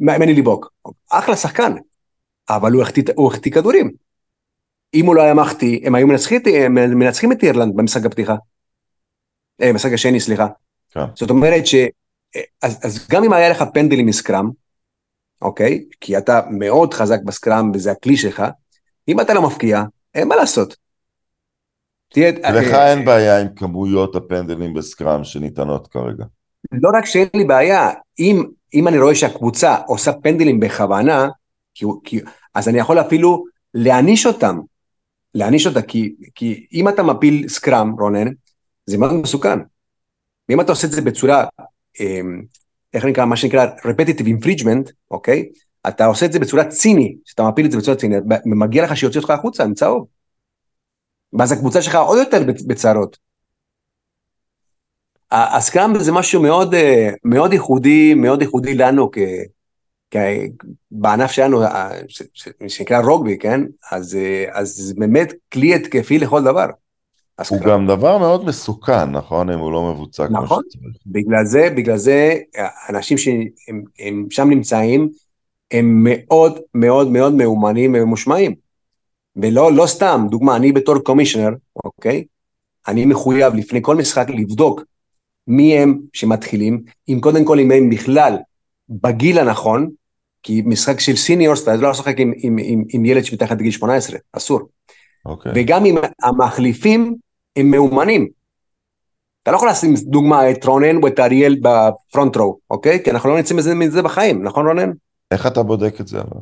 מני 0.00 0.34
ליבוק. 0.34 0.72
אחלה 1.10 1.36
שחקן, 1.36 1.72
אבל 2.50 2.72
הוא 3.14 3.28
החטיא 3.28 3.52
כדורים. 3.52 3.90
אם 4.94 5.06
הוא 5.06 5.14
לא 5.14 5.22
היה 5.22 5.34
מחטיא, 5.34 5.86
הם 5.86 5.94
היו 5.94 6.06
מנצחים, 6.06 6.40
מנצחים 6.70 7.32
את 7.32 7.42
אירלנד 7.42 7.76
במשחק 7.76 8.04
הפתיחה. 8.04 8.34
אה, 9.62 9.72
משחק 9.72 9.92
השני, 9.92 10.20
סליחה. 10.20 10.46
כן. 10.90 11.00
זאת 11.14 11.30
אומרת. 11.30 11.64
אז, 12.62 12.78
אז 12.82 13.08
גם 13.10 13.24
אם 13.24 13.32
היה 13.32 13.48
לך 13.48 13.64
פנדלים 13.74 14.06
מסקראם, 14.06 14.50
אוקיי? 15.42 15.84
כי 16.00 16.18
אתה 16.18 16.40
מאוד 16.50 16.94
חזק 16.94 17.18
בסקראם 17.24 17.70
וזה 17.74 17.92
הכלי 17.92 18.16
שלך, 18.16 18.42
אם 19.08 19.20
אתה 19.20 19.34
לא 19.34 19.42
מפקיע, 19.42 19.82
אין 20.14 20.28
מה 20.28 20.36
לעשות. 20.36 20.76
תהיה... 22.12 22.30
לך 22.30 22.74
אה, 22.74 22.92
אין 22.92 23.04
בעיה 23.04 23.40
עם 23.40 23.48
כמויות 23.56 24.16
הפנדלים 24.16 24.74
בסקראם 24.74 25.24
שניתנות 25.24 25.86
כרגע. 25.86 26.24
לא 26.72 26.90
רק 26.98 27.04
שאין 27.04 27.28
לי 27.34 27.44
בעיה, 27.44 27.90
אם, 28.18 28.44
אם 28.74 28.88
אני 28.88 28.98
רואה 28.98 29.14
שהקבוצה 29.14 29.76
עושה 29.86 30.12
פנדלים 30.12 30.60
בכוונה, 30.60 31.28
כי, 31.74 31.84
כי, 32.04 32.20
אז 32.54 32.68
אני 32.68 32.78
יכול 32.78 33.00
אפילו 33.00 33.44
להעניש 33.74 34.26
אותם, 34.26 34.60
להעניש 35.34 35.66
אותה, 35.66 35.82
כי, 35.82 36.14
כי 36.34 36.66
אם 36.72 36.88
אתה 36.88 37.02
מפיל 37.02 37.48
סקראם, 37.48 37.92
רונן, 38.00 38.28
זה 38.86 38.98
מאוד 38.98 39.12
מסוכן. 39.14 39.58
ואם 40.48 40.60
אתה 40.60 40.72
עושה 40.72 40.86
את 40.86 40.92
זה 40.92 41.02
בצורה, 41.02 41.44
איך 42.94 43.04
נקרא, 43.04 43.24
מה 43.24 43.36
שנקרא 43.36 43.66
repetitive 43.66 44.26
infringement, 44.26 44.92
אוקיי? 45.10 45.48
אתה 45.88 46.06
עושה 46.06 46.26
את 46.26 46.32
זה 46.32 46.38
בצורה 46.38 46.64
ציני, 46.64 47.16
שאתה 47.24 47.42
מפיל 47.42 47.66
את 47.66 47.72
זה 47.72 47.78
בצורה 47.78 47.96
צינית, 47.96 48.24
ומגיע 48.46 48.84
לך 48.84 48.96
שיוציא 48.96 49.20
אותך 49.20 49.30
החוצה 49.30 49.64
עם 49.64 49.74
צהוב. 49.74 50.06
ואז 51.32 51.52
הקבוצה 51.52 51.82
שלך 51.82 51.94
עוד 51.94 52.18
יותר 52.18 52.42
בצרות. 52.66 53.18
הסקראם 55.30 55.98
זה 55.98 56.12
משהו 56.12 56.42
מאוד, 56.42 56.74
אה, 56.74 57.10
מאוד 57.24 57.52
ייחודי, 57.52 58.14
מאוד 58.14 58.42
ייחודי 58.42 58.74
לנו 58.74 59.10
כ, 59.10 59.18
כ, 60.10 60.16
בענף 60.90 61.30
שלנו, 61.30 61.62
שנקרא 62.68 63.00
רוגבי, 63.00 63.38
כן? 63.38 63.60
אז, 63.90 64.16
אה, 64.16 64.44
אז 64.52 64.94
באמת 64.96 65.32
כלי 65.52 65.74
התקפי 65.74 66.18
לכל 66.18 66.44
דבר. 66.44 66.66
הוא 67.48 67.60
גם 67.60 67.86
דבר 67.86 68.18
מאוד 68.18 68.44
מסוכן, 68.44 69.10
נכון? 69.10 69.50
אם 69.50 69.58
הוא 69.58 69.72
לא 69.72 69.92
מבוצע 69.92 70.26
נכון, 70.30 70.46
כמו 70.48 70.70
שצריך. 70.70 70.96
בגלל 71.06 71.44
זה, 71.44 71.68
בגלל 71.76 71.96
זה, 71.96 72.36
אנשים 72.88 73.18
שהם 73.18 74.26
שם 74.30 74.50
נמצאים, 74.50 75.08
הם 75.70 76.00
מאוד 76.04 76.58
מאוד 76.74 77.10
מאוד 77.10 77.34
מאומנים 77.34 77.94
וממושמעים. 77.94 78.54
ולא 79.36 79.72
לא 79.72 79.86
סתם, 79.86 80.26
דוגמה, 80.30 80.56
אני 80.56 80.72
בתור 80.72 80.98
commissioner, 80.98 81.50
אוקיי? 81.84 82.24
אני 82.88 83.04
מחויב 83.04 83.54
לפני 83.54 83.78
כל 83.82 83.96
משחק 83.96 84.30
לבדוק 84.30 84.82
מי 85.46 85.78
הם 85.78 86.00
שמתחילים, 86.12 86.82
אם 87.08 87.18
קודם 87.20 87.44
כל 87.44 87.58
אם 87.58 87.70
הם 87.70 87.90
בכלל 87.90 88.36
בגיל 88.88 89.38
הנכון, 89.38 89.90
כי 90.42 90.62
משחק 90.66 91.00
של 91.00 91.16
seniors, 91.16 91.62
אתה 91.62 91.76
לא 91.76 91.90
לשחק 91.90 92.14
עם, 92.18 92.32
עם, 92.36 92.56
עם, 92.62 92.84
עם 92.88 93.04
ילד 93.04 93.24
שמתחת 93.24 93.58
לגיל 93.58 93.70
18, 93.70 94.18
אסור. 94.32 94.60
אוקיי. 95.26 95.52
וגם 95.54 95.86
אם 95.86 95.96
המחליפים 96.22 97.14
הם 97.56 97.70
מאומנים. 97.70 98.28
אתה 99.42 99.50
לא 99.50 99.56
יכול 99.56 99.68
לשים 99.68 99.94
דוגמה 100.02 100.50
את 100.50 100.64
רונן 100.64 101.04
ואת 101.04 101.20
אריאל 101.20 101.56
בפרונט 101.62 102.36
רו, 102.36 102.58
אוקיי? 102.70 103.04
כי 103.04 103.10
אנחנו 103.10 103.30
לא 103.30 103.38
נצא 103.38 103.54
מזה, 103.54 103.74
מזה 103.74 104.02
בחיים, 104.02 104.42
נכון 104.42 104.66
רונן? 104.66 104.90
איך 105.30 105.46
אתה 105.46 105.62
בודק 105.62 106.00
את 106.00 106.08
זה 106.08 106.18
אבל? 106.18 106.40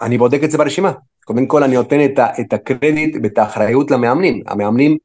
אני 0.00 0.18
בודק 0.18 0.40
את 0.44 0.50
זה 0.50 0.58
ברשימה. 0.58 0.92
קודם 1.24 1.46
כל 1.46 1.62
אני 1.62 1.74
נותן 1.74 2.04
את, 2.04 2.18
ה, 2.18 2.40
את 2.40 2.52
הקרדיט 2.52 3.16
ואת 3.22 3.38
האחריות 3.38 3.90
למאמנים. 3.90 4.42
המאמנים 4.46 4.96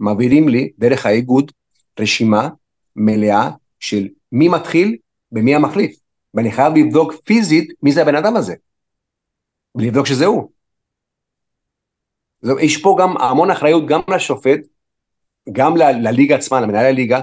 מעבירים 0.00 0.48
לי 0.48 0.70
דרך 0.78 1.06
האיגוד 1.06 1.52
רשימה 2.00 2.48
מלאה 2.96 3.50
של 3.80 4.08
מי 4.32 4.48
מתחיל 4.48 4.96
ומי 5.32 5.54
המחליף. 5.54 5.96
ואני 6.34 6.52
חייב 6.52 6.74
לבדוק 6.76 7.12
פיזית 7.24 7.72
מי 7.82 7.92
זה 7.92 8.02
הבן 8.02 8.14
אדם 8.14 8.36
הזה. 8.36 8.54
ולבדוק 9.74 10.06
שזה 10.06 10.26
הוא. 10.26 10.50
יש 12.60 12.76
פה 12.76 12.96
גם 13.00 13.16
המון 13.16 13.50
אחריות 13.50 13.86
גם 13.86 14.00
לשופט, 14.08 14.60
גם 15.52 15.76
ל, 15.76 15.82
לליגה 16.08 16.34
עצמה, 16.36 16.60
למנהל 16.60 16.86
הליגה, 16.86 17.20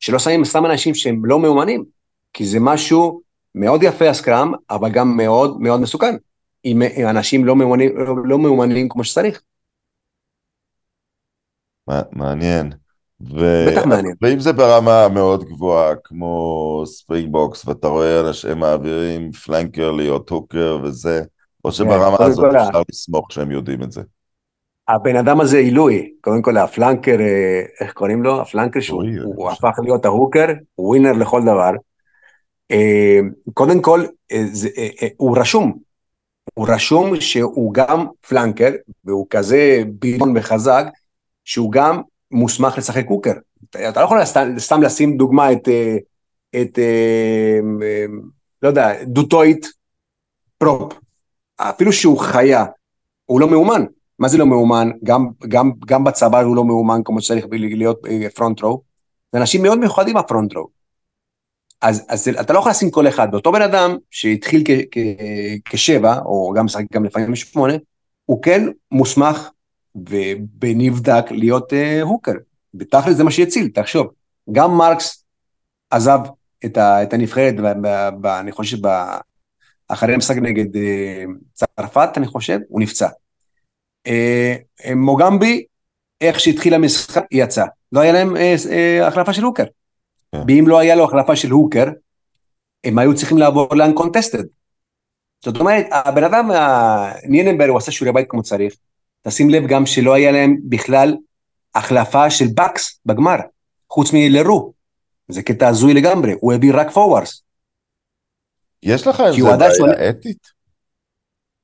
שלא 0.00 0.18
שמים 0.18 0.44
סתם 0.44 0.66
אנשים 0.66 0.94
שהם 0.94 1.24
לא 1.24 1.38
מאומנים, 1.38 1.84
כי 2.32 2.46
זה 2.46 2.58
משהו 2.60 3.20
מאוד 3.54 3.82
יפה 3.82 4.08
ה 4.08 4.14
scrum, 4.14 4.52
אבל 4.70 4.90
גם 4.90 5.16
מאוד 5.16 5.60
מאוד 5.60 5.80
מסוכן, 5.80 6.16
אם, 6.64 6.82
אנשים 7.08 7.44
לא 7.44 7.56
מאומנים, 7.56 7.96
לא 8.24 8.38
מאומנים 8.38 8.88
כמו 8.88 9.04
שצריך. 9.04 9.42
מעניין. 12.12 12.72
ו... 13.20 13.66
בטח 13.70 13.86
מעניין. 13.86 14.14
ואם 14.22 14.40
זה 14.40 14.52
ברמה 14.52 15.08
מאוד 15.08 15.44
גבוהה, 15.44 15.94
כמו 16.04 16.82
Springboks, 16.86 17.68
ואתה 17.68 17.88
רואה 17.88 18.20
אנשים 18.20 18.58
מעבירים 18.58 19.32
flanker 19.32 19.90
להיות 19.90 20.30
hooker 20.30 20.78
וזה, 20.82 21.22
או 21.64 21.72
שברמה 21.72 22.16
הזאת 22.20 22.54
אפשר 22.54 22.82
לסמוך 22.90 23.32
שהם 23.32 23.50
יודעים 23.50 23.82
את 23.82 23.92
זה. 23.92 24.02
הבן 24.88 25.16
אדם 25.16 25.40
הזה 25.40 25.58
עילוי, 25.58 26.12
קודם 26.20 26.42
כל 26.42 26.56
הפלנקר, 26.56 27.20
אה, 27.20 27.62
איך 27.80 27.92
קוראים 27.92 28.22
לו? 28.22 28.40
הפלנקר 28.40 28.80
שהוא 28.80 29.50
הפך 29.50 29.78
להיות 29.82 30.04
ההוקר, 30.04 30.46
הוא 30.74 30.88
ווינר 30.88 31.12
לכל 31.12 31.42
דבר. 31.42 31.70
אה, 32.70 33.20
קודם 33.54 33.82
כל, 33.82 34.04
אה, 34.32 34.44
הוא 35.16 35.38
רשום, 35.38 35.78
הוא 36.54 36.68
רשום 36.68 37.20
שהוא 37.20 37.74
גם 37.74 38.06
פלנקר, 38.28 38.70
והוא 39.04 39.26
כזה 39.30 39.82
ביליון 39.88 40.36
וחזק, 40.36 40.84
שהוא 41.44 41.72
גם 41.72 42.02
מוסמך 42.30 42.78
לשחק 42.78 43.04
הוקר. 43.08 43.32
אתה 43.70 44.00
לא 44.00 44.04
יכול 44.04 44.24
סתם, 44.24 44.58
סתם 44.58 44.82
לשים 44.82 45.16
דוגמה 45.16 45.52
את, 45.52 45.68
את, 46.60 46.78
לא 48.62 48.68
יודע, 48.68 49.04
Du 49.04 49.25
Toit 49.25 49.66
prop. 50.58 50.92
אפילו 51.56 51.92
שהוא 51.92 52.18
חיה, 52.18 52.64
הוא 53.26 53.40
לא 53.40 53.50
מאומן. 53.50 53.84
מה 54.18 54.28
זה 54.28 54.38
לא 54.38 54.46
מאומן? 54.46 54.90
גם, 55.04 55.28
גם, 55.48 55.72
גם 55.86 56.04
בצבא 56.04 56.40
הוא 56.40 56.56
לא 56.56 56.64
מאומן 56.64 57.00
כמו 57.04 57.20
שצריך 57.20 57.46
להיות 57.50 58.00
front 58.34 58.62
row. 58.62 58.82
זה 59.32 59.38
אנשים 59.38 59.62
מאוד 59.62 59.78
מיוחדים 59.78 60.16
ה 60.16 60.22
front 60.22 60.54
row. 60.54 60.68
אז, 61.80 62.06
אז 62.08 62.28
אתה 62.28 62.52
לא 62.52 62.58
יכול 62.58 62.70
לשים 62.70 62.90
כל 62.90 63.08
אחד, 63.08 63.30
באותו 63.30 63.52
בן 63.52 63.62
אדם 63.62 63.96
שהתחיל 64.10 64.62
כשבע, 65.64 66.18
או 66.18 66.52
גם 66.56 66.64
משחק 66.64 66.84
גם 66.92 67.04
לפעמים 67.04 67.36
שמונה, 67.36 67.74
הוא 68.24 68.42
כן 68.42 68.62
מוסמך 68.92 69.50
ונבדק 70.62 71.24
להיות 71.30 71.72
אה, 71.72 72.02
hooker. 72.02 72.32
בתכל'ס 72.74 73.16
זה 73.16 73.24
מה 73.24 73.30
שיציל, 73.30 73.68
תחשוב. 73.68 74.06
גם 74.52 74.74
מרקס 74.74 75.24
עזב 75.90 76.18
את, 76.64 76.76
ה, 76.76 77.02
את 77.02 77.12
הנבחרת, 77.12 77.56
ב, 77.56 77.62
ב, 77.82 78.08
ב, 78.20 78.26
אני 78.26 78.52
חושב, 78.52 78.86
ב, 78.86 79.04
אחרי 79.88 80.14
המשחק 80.14 80.36
נגד 80.36 80.74
uh, 80.74 80.78
צרפת, 81.52 82.08
אני 82.16 82.26
חושב, 82.26 82.58
הוא 82.68 82.80
נפצע. 82.80 83.08
אה, 84.06 84.56
מוגמבי, 84.96 85.64
איך 86.20 86.40
שהתחיל 86.40 86.74
המשחק, 86.74 87.24
יצא. 87.30 87.64
לא 87.92 88.00
היה 88.00 88.12
להם 88.12 88.36
אה, 88.36 88.54
אה, 88.70 89.06
החלפה 89.06 89.32
של 89.32 89.42
הוקר. 89.42 89.64
כן. 90.32 90.42
ואם 90.48 90.64
לא 90.68 90.78
היה 90.78 90.94
לו 90.94 91.04
החלפה 91.04 91.36
של 91.36 91.50
הוקר, 91.50 91.84
הם 92.84 92.98
היו 92.98 93.14
צריכים 93.14 93.38
לעבור 93.38 93.76
לאנקונטסטד. 93.76 94.44
זאת 95.44 95.56
אומרת, 95.56 95.86
הבן 95.90 96.24
אדם, 96.24 96.50
נייננברג, 97.28 97.68
הוא 97.68 97.78
עשה 97.78 97.92
שיעורי 97.92 98.12
בית 98.12 98.26
כמו 98.30 98.42
צריך. 98.42 98.74
תשים 99.22 99.50
לב 99.50 99.66
גם 99.66 99.86
שלא 99.86 100.14
היה 100.14 100.32
להם 100.32 100.56
בכלל 100.68 101.16
החלפה 101.74 102.30
של 102.30 102.44
בקס 102.54 103.00
בגמר, 103.06 103.36
חוץ 103.90 104.10
מלרו. 104.12 104.72
זה 105.28 105.42
קטע 105.42 105.68
הזוי 105.68 105.94
לגמרי, 105.94 106.34
הוא 106.40 106.52
הביא 106.52 106.72
רק 106.74 106.90
פורוורס. 106.90 107.42
יש 108.82 109.06
לך 109.06 109.20
איזה 109.20 109.42
בעיה 109.42 110.10
אתית? 110.10 110.46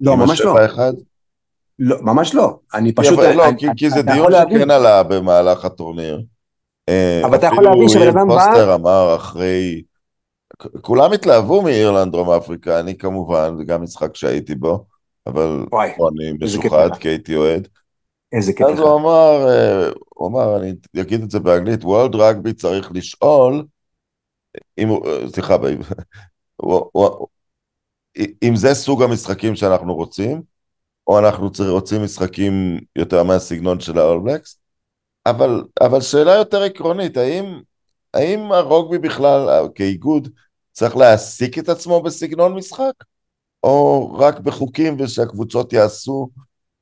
לא, 0.00 0.16
ממש 0.16 0.40
לא. 0.40 0.56
לא, 1.84 1.96
ממש 2.02 2.34
לא. 2.34 2.58
אני 2.74 2.92
פשוט... 2.92 3.18
יפה, 3.18 3.32
לא, 3.32 3.48
אני, 3.48 3.58
כי, 3.58 3.66
כי 3.76 3.90
זה 3.90 4.02
דיון 4.02 4.32
שכן 4.32 4.70
עלה 4.70 5.02
במהלך 5.02 5.64
הטורניר. 5.64 6.22
אה, 6.88 7.20
אבל 7.24 7.34
אתה 7.34 7.46
יכול 7.46 7.64
להבין 7.64 7.88
שבן 7.88 8.08
אדם 8.08 8.28
בא... 8.28 8.36
אפילו 8.36 8.38
פוסטר 8.38 8.74
אמר 8.74 9.16
אחרי... 9.16 9.82
כולם 10.80 11.12
התלהבו 11.12 11.62
מאירלנד, 11.62 12.12
דרום 12.12 12.30
אפריקה, 12.30 12.80
אני 12.80 12.98
כמובן, 12.98 13.54
זה 13.58 13.64
גם 13.64 13.82
משחק 13.82 14.16
שהייתי 14.16 14.54
בו, 14.54 14.84
אבל 15.26 15.66
וואי, 15.72 15.90
אני 15.90 16.32
משוחד 16.40 16.88
כי 17.00 17.08
הייתי 17.08 17.36
אוהד. 17.36 17.68
איזה 18.32 18.52
קטע. 18.52 18.72
אז 18.72 18.78
הוא 18.78 19.00
אמר, 19.00 19.48
אה, 19.48 19.90
הוא 20.08 20.28
אמר, 20.28 20.56
אני 20.56 20.72
אגיד 21.00 21.22
את 21.22 21.30
זה 21.30 21.40
באנגלית, 21.40 21.84
וולד 21.84 22.14
רגבי 22.14 22.52
צריך 22.52 22.92
לשאול, 22.94 23.64
אם 24.78 24.88
הוא, 24.88 25.06
אה, 25.06 25.28
סליחה, 25.28 25.56
אם 28.42 28.56
זה 28.56 28.74
סוג 28.74 29.02
המשחקים 29.02 29.56
שאנחנו 29.56 29.94
רוצים, 29.94 30.51
או 31.06 31.18
אנחנו 31.18 31.50
רוצים 31.68 32.04
משחקים 32.04 32.80
יותר 32.96 33.22
מהסגנון 33.22 33.80
של 33.80 33.98
האולבלקס, 33.98 34.58
אבל, 35.26 35.64
אבל 35.80 36.00
שאלה 36.00 36.34
יותר 36.34 36.62
עקרונית, 36.62 37.16
האם, 37.16 37.60
האם 38.14 38.52
הרוגבי 38.52 38.98
בכלל, 38.98 39.68
כאיגוד, 39.74 40.28
צריך 40.72 40.96
להעסיק 40.96 41.58
את 41.58 41.68
עצמו 41.68 42.02
בסגנון 42.02 42.54
משחק? 42.54 42.92
או 43.64 44.12
רק 44.18 44.40
בחוקים 44.40 44.96
ושהקבוצות 44.98 45.72
יעשו 45.72 46.28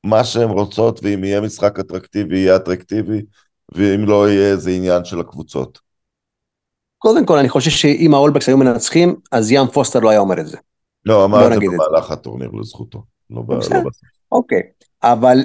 מה 0.03 0.23
שהן 0.23 0.49
רוצות, 0.49 0.99
ואם 1.03 1.23
יהיה 1.23 1.41
משחק 1.41 1.79
אטרקטיבי, 1.79 2.39
יהיה 2.39 2.55
אטרקטיבי, 2.55 3.21
ואם 3.75 4.05
לא 4.05 4.29
יהיה, 4.29 4.55
זה 4.55 4.71
עניין 4.71 5.05
של 5.05 5.19
הקבוצות. 5.19 5.79
קודם 6.97 7.25
כל, 7.25 7.37
אני 7.37 7.49
חושב 7.49 7.71
שאם 7.71 8.13
האולבקס 8.13 8.47
היו 8.47 8.57
מנצחים, 8.57 9.15
אז 9.31 9.51
ים 9.51 9.67
פוסטר 9.67 9.99
לא 9.99 10.09
היה 10.09 10.19
אומר 10.19 10.39
את 10.39 10.47
זה. 10.47 10.57
לא, 11.05 11.25
אמר 11.25 11.47
את 11.47 11.53
זה 11.53 11.59
במהלך 11.59 12.11
הטורניר 12.11 12.49
לזכותו. 12.51 13.03
לא, 13.31 13.43
לא 13.47 13.57
בסוף. 13.57 13.83
אוקיי, 14.31 14.61
אבל 15.03 15.37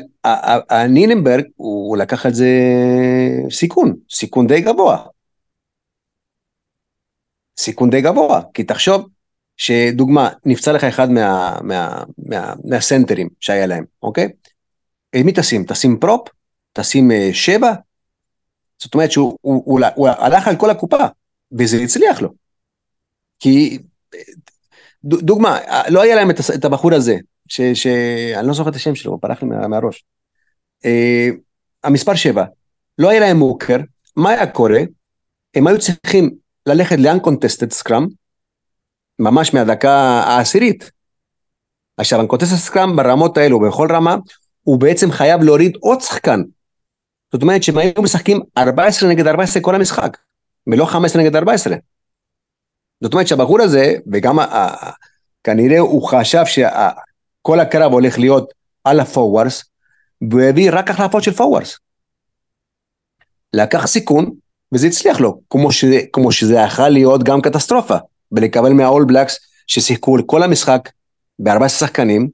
ניננברג, 0.89 1.45
הוא 1.57 1.97
לקח 1.97 2.27
על 2.27 2.35
זה 2.35 2.51
סיכון, 3.51 3.97
סיכון 4.11 4.47
די 4.47 4.61
גבוה. 4.61 5.07
סיכון 7.59 7.91
די 7.91 8.01
גבוה, 8.01 8.43
כי 8.55 8.65
תחשוב 8.65 9.09
שדוגמה, 9.57 10.31
נפצע 10.45 10.73
לך 10.73 10.85
אחד 10.85 11.11
מה, 11.11 11.59
מה, 11.63 12.03
מה, 12.19 12.55
מהסנטרים 12.65 13.29
שהיה 13.41 13.67
להם, 13.67 13.85
אוקיי? 14.03 14.29
מי 15.17 15.33
תשים? 15.33 15.65
תשים 15.65 15.99
פרופ? 15.99 16.29
תשים 16.73 17.11
uh, 17.11 17.35
שבע? 17.35 17.73
זאת 18.79 18.95
אומרת 18.95 19.13
שהוא 19.13 19.39
הוא, 19.41 19.63
הוא, 19.67 19.81
הוא 19.95 20.09
הלך 20.09 20.49
על 20.49 20.57
כל 20.57 20.71
הקופה, 20.71 21.05
וזה 21.53 21.77
הצליח 21.77 22.23
לו. 22.23 22.29
כי, 23.39 23.79
דוגמה, 25.05 25.59
לא 25.89 26.03
היה 26.03 26.17
להם 26.17 26.31
את 26.31 26.65
הבחור 26.65 26.95
הזה, 26.95 27.17
שאני 27.49 28.47
לא 28.47 28.53
זוכר 28.53 28.71
את 28.71 28.75
השם 28.75 28.95
שלו, 28.95 29.13
הוא 29.13 29.21
פרח 29.23 29.43
לי 29.43 29.49
מה, 29.49 29.69
מהראש. 29.69 30.05
Uh, 30.85 30.89
המספר 31.85 32.15
7, 32.15 32.45
לא 32.99 33.11
היה 33.11 33.21
להם 33.21 33.37
מוקר, 33.37 33.77
מה 34.17 34.31
היה 34.31 34.47
קורה? 34.47 34.81
הם 35.55 35.67
היו 35.67 35.79
צריכים 35.79 36.31
ללכת 36.67 36.97
ל-uncontested 36.99 37.83
scrum, 37.83 38.05
ממש 39.19 39.55
מהדקה 39.55 39.93
העשירית. 40.27 40.91
עכשיו, 41.97 42.21
uncontested 42.21 42.71
scrum 42.71 42.97
ברמות 42.97 43.39
האלו, 43.39 43.61
בכל 43.61 43.89
רמה, 43.93 44.17
הוא 44.63 44.81
בעצם 44.81 45.11
חייב 45.11 45.43
להוריד 45.43 45.77
עוד 45.81 46.01
שחקן. 46.01 46.43
זאת 47.33 47.43
אומרת 47.43 47.63
שהם 47.63 47.79
היו 47.79 48.03
משחקים 48.03 48.41
14 48.59 49.09
נגד 49.09 49.27
14 49.27 49.63
כל 49.63 49.75
המשחק, 49.75 50.17
ולא 50.67 50.85
15 50.85 51.23
נגד 51.23 51.37
14. 51.37 51.77
זאת 53.01 53.13
אומרת 53.13 53.29
שהבחור 53.29 53.63
הזה, 53.63 53.95
וגם 54.13 54.39
כנראה 55.45 55.79
הוא 55.79 56.09
חשב 56.09 56.43
שה... 56.47 56.91
כל 57.47 57.61
הקרב 57.61 57.93
הולך 57.93 58.19
להיות 58.19 58.55
על 58.85 59.01
הפורוורס, 59.01 59.65
והוא 60.31 60.43
הביא 60.43 60.71
רק 60.73 60.91
החלפות 60.91 61.23
של 61.23 61.33
פורוורס. 61.33 61.79
לקח 63.53 63.87
סיכון, 63.87 64.31
וזה 64.73 64.87
הצליח 64.87 65.21
לו, 65.21 65.41
כמו 65.51 65.73
שזה, 65.73 66.01
כמו 66.13 66.33
שזה 66.33 66.55
יכול 66.55 66.89
להיות 66.89 67.23
גם 67.23 67.41
קטסטרופה, 67.41 67.97
ולקבל 68.33 68.73
מהאול 68.73 69.05
בלקס 69.05 69.39
ששיחקו 69.67 70.17
כל 70.27 70.43
המשחק 70.43 70.89
ב-14 71.39 71.69
שחקנים, 71.69 72.29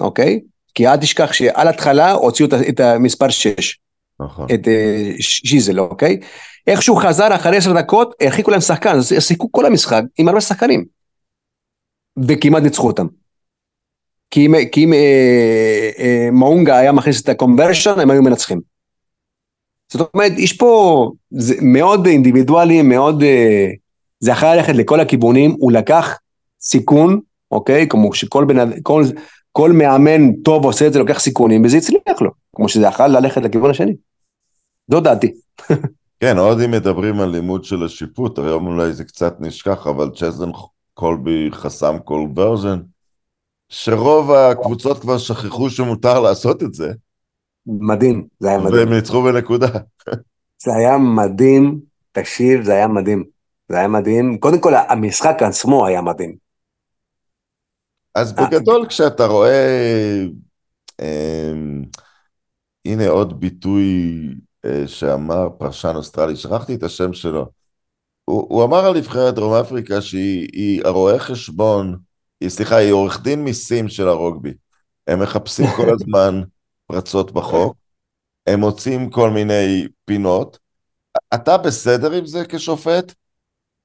אוקיי? 0.00 0.40
כי 0.74 0.88
אל 0.88 0.96
תשכח 0.96 1.32
שעל 1.32 1.68
התחלה 1.68 2.12
הוציאו 2.12 2.48
את 2.68 2.80
המספר 2.80 3.28
6. 3.28 3.78
נכון. 4.20 4.46
את 4.54 4.64
uh, 4.64 5.16
שיזל, 5.20 5.80
אוקיי? 5.80 6.20
איכשהו 6.66 6.96
חזר 6.96 7.34
אחרי 7.34 7.56
10 7.56 7.72
דקות, 7.72 8.14
הרחיקו 8.20 8.50
להם 8.50 8.60
שחקן, 8.60 8.96
אז 8.96 9.12
שיחקו 9.18 9.52
כל 9.52 9.66
המשחק 9.66 10.02
עם 10.18 10.28
הרבה 10.28 10.40
שחקנים. 10.40 10.84
וכמעט 12.28 12.62
ניצחו 12.62 12.86
אותם. 12.86 13.06
כי 14.30 14.46
אם, 14.46 14.54
כי 14.72 14.84
אם 14.84 14.92
אה, 14.92 15.90
אה, 15.98 16.28
מאונגה 16.32 16.78
היה 16.78 16.92
מכניס 16.92 17.22
את 17.22 17.28
הקונברשן, 17.28 18.00
הם 18.00 18.10
היו 18.10 18.22
מנצחים. 18.22 18.60
זאת 19.92 20.10
אומרת, 20.14 20.32
יש 20.36 20.52
פה, 20.52 21.12
זה 21.30 21.54
מאוד 21.62 22.06
אינדיבידואלי, 22.06 22.82
מאוד, 22.82 23.22
אה, 23.22 23.68
זה 24.20 24.30
יכול 24.30 24.48
ללכת 24.48 24.74
לכל 24.74 25.00
הכיוונים, 25.00 25.56
הוא 25.58 25.72
לקח 25.72 26.18
סיכון, 26.60 27.20
אוקיי? 27.50 27.88
כמו 27.88 28.14
שכל 28.14 28.44
אדם, 28.50 28.70
כל, 28.82 29.04
כל 29.52 29.72
מאמן 29.72 30.32
טוב 30.32 30.64
עושה 30.64 30.86
את 30.86 30.92
זה, 30.92 30.98
לוקח 30.98 31.18
סיכונים, 31.18 31.64
וזה 31.64 31.76
הצליח 31.76 32.20
לו, 32.20 32.30
כמו 32.56 32.68
שזה 32.68 32.86
יכול 32.86 33.06
ללכת 33.06 33.42
לכיוון 33.42 33.70
השני. 33.70 33.94
זו 34.90 35.00
דעתי. 35.00 35.32
כן, 36.20 36.38
עוד 36.38 36.60
אם 36.60 36.70
מדברים 36.70 37.20
על 37.20 37.30
לימוד 37.30 37.64
של 37.64 37.84
השיפוט, 37.84 38.38
היום 38.38 38.66
אולי 38.66 38.92
זה 38.92 39.04
קצת 39.04 39.36
נשכח, 39.40 39.86
אבל 39.86 40.10
צ'זן 40.16 40.50
קולבי 40.94 41.48
חסם 41.52 41.96
כל 42.04 42.26
ורז'ן, 42.36 42.78
שרוב 43.68 44.30
הקבוצות 44.32 45.00
כבר 45.00 45.18
שכחו 45.18 45.70
שמותר 45.70 46.20
לעשות 46.20 46.62
את 46.62 46.74
זה. 46.74 46.92
מדהים, 47.66 48.26
זה 48.40 48.48
היה 48.48 48.58
מדהים. 48.58 48.74
והם 48.74 48.92
ניצחו 48.92 49.22
בנקודה. 49.22 49.68
זה 50.62 50.70
היה 50.76 50.98
מדהים, 50.98 51.80
תקשיב, 52.12 52.64
זה 52.64 52.72
היה 52.72 52.88
מדהים. 52.88 53.24
זה 53.68 53.78
היה 53.78 53.88
מדהים. 53.88 54.38
קודם 54.38 54.60
כל, 54.60 54.72
המשחק 54.88 55.42
עצמו 55.42 55.86
היה 55.86 56.02
מדהים. 56.02 56.36
אז 58.14 58.32
בגדול, 58.32 58.86
כשאתה 58.88 59.26
רואה... 59.26 60.24
אה, 61.00 61.52
הנה 62.84 63.08
עוד 63.08 63.40
ביטוי 63.40 63.84
אה, 64.64 64.82
שאמר 64.86 65.48
פרשן 65.58 65.92
אוסטרלי, 65.96 66.36
שכחתי 66.36 66.74
את 66.74 66.82
השם 66.82 67.12
שלו. 67.12 67.46
הוא, 68.24 68.46
הוא 68.48 68.64
אמר 68.64 68.86
על 68.86 68.96
נבחרת 68.96 69.34
דרום 69.34 69.54
אפריקה 69.54 70.00
שהיא 70.00 70.82
הרואה 70.84 71.18
חשבון, 71.18 71.96
היא, 72.40 72.48
סליחה, 72.48 72.76
היא 72.76 72.92
עורך 72.92 73.22
דין 73.22 73.44
מיסים 73.44 73.88
של 73.88 74.08
הרוגבי. 74.08 74.54
הם 75.06 75.22
מחפשים 75.22 75.66
כל 75.76 75.90
הזמן 75.94 76.42
פרצות 76.86 77.32
בחוק, 77.32 77.76
הם 78.46 78.60
מוצאים 78.60 79.10
כל 79.10 79.30
מיני 79.30 79.86
פינות. 80.04 80.58
אתה 81.34 81.56
בסדר 81.56 82.12
עם 82.12 82.26
זה 82.26 82.44
כשופט? 82.48 83.14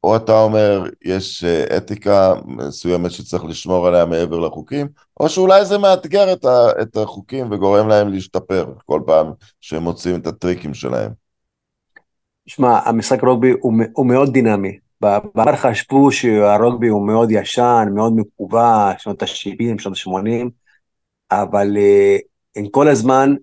או 0.04 0.16
אתה 0.16 0.42
אומר, 0.42 0.84
יש 1.06 1.44
אה, 1.44 1.78
אתיקה 1.78 2.34
מסוימת 2.46 3.12
שצריך 3.12 3.46
לשמור 3.46 3.88
עליה 3.88 4.06
מעבר 4.06 4.40
לחוקים, 4.40 4.88
או 5.20 5.30
שאולי 5.30 5.66
זה 5.66 5.78
מאתגר 5.78 6.34
את, 6.34 6.46
ה, 6.46 6.82
את 6.82 6.98
החוקים 6.98 7.52
וגורם 7.52 7.88
להם 7.88 8.10
להשתפר 8.10 8.74
כל 8.86 9.02
פעם 9.06 9.32
שהם 9.62 9.84
מוצאים 9.84 10.20
את 10.20 10.28
הטריקים 10.28 10.74
שלהם. 10.74 11.12
שמע, 12.48 12.80
המשחק 12.86 13.24
רוגבי 13.24 13.52
הוא, 13.62 13.74
הוא 13.94 14.06
מאוד 14.06 14.34
דינמי. 14.34 14.83
בעבר 15.04 15.56
חשבו 15.56 16.12
שהרוגבי 16.12 16.88
הוא 16.88 17.08
מאוד 17.08 17.32
ישן, 17.32 17.88
מאוד 17.96 18.14
מקובע, 18.16 18.92
שנות 18.98 19.24
ה-70, 19.24 19.82
שנות 19.82 19.98
ה-80, 19.98 20.50
אבל 21.32 21.78
uh, 21.78 22.22
הם 22.56 22.68
כל 22.68 22.88
הזמן, 22.88 23.34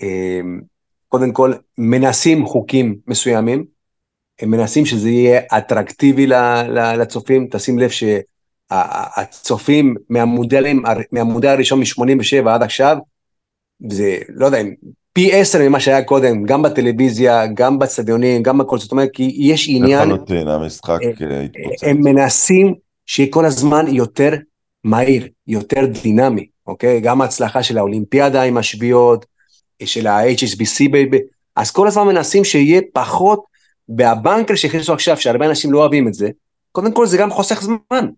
uh, 0.00 0.04
קודם 1.08 1.32
כל, 1.32 1.52
מנסים 1.78 2.46
חוקים 2.46 2.96
מסוימים, 3.06 3.64
הם 4.40 4.50
מנסים 4.50 4.86
שזה 4.86 5.08
יהיה 5.08 5.40
אטרקטיבי 5.58 6.26
לצופים, 6.98 7.48
תשים 7.50 7.78
לב 7.78 7.90
שהצופים 8.70 9.94
מהמודלים, 10.08 10.82
מהמודל 11.12 11.48
הראשון 11.48 11.80
מ-87 11.80 12.48
עד 12.48 12.62
עכשיו, 12.62 12.96
זה, 13.88 14.18
לא 14.28 14.46
יודע, 14.46 14.58
פי 15.12 15.32
עשר 15.32 15.58
ממה 15.68 15.80
שהיה 15.80 16.04
קודם, 16.04 16.44
גם 16.44 16.62
בטלוויזיה, 16.62 17.46
גם 17.46 17.78
באצטדיונים, 17.78 18.42
גם 18.42 18.58
בכל 18.58 18.78
זאת 18.78 18.92
אומרת, 18.92 19.08
כי 19.12 19.32
יש 19.36 19.66
עניין... 19.70 20.08
לחלוטין, 20.08 20.48
המשחק 20.48 20.98
אה, 21.02 21.30
אה, 21.30 21.40
התפוצץ. 21.40 21.84
הם 21.84 22.00
מנסים 22.00 22.74
שיהיה 23.06 23.30
כל 23.30 23.44
הזמן 23.44 23.84
יותר 23.88 24.30
מהיר, 24.84 25.28
יותר 25.46 25.86
דינמי, 26.02 26.46
אוקיי? 26.66 27.00
גם 27.00 27.20
ההצלחה 27.20 27.62
של 27.62 27.78
האולימפיאדה 27.78 28.42
עם 28.42 28.56
השביעות, 28.56 29.26
של 29.84 30.06
ה-HSBC, 30.06 30.82
אז 31.56 31.70
כל 31.70 31.86
הזמן 31.86 32.06
מנסים 32.06 32.44
שיהיה 32.44 32.80
פחות 32.92 33.44
והבנקר 33.96 34.54
שהכניסו 34.54 34.92
עכשיו, 34.92 35.16
שהרבה 35.16 35.46
אנשים 35.46 35.72
לא 35.72 35.78
אוהבים 35.78 36.08
את 36.08 36.14
זה, 36.14 36.30
קודם 36.72 36.92
כל 36.92 37.06
זה 37.06 37.16
גם 37.16 37.30
חוסך 37.30 37.62
זמן. 37.62 38.08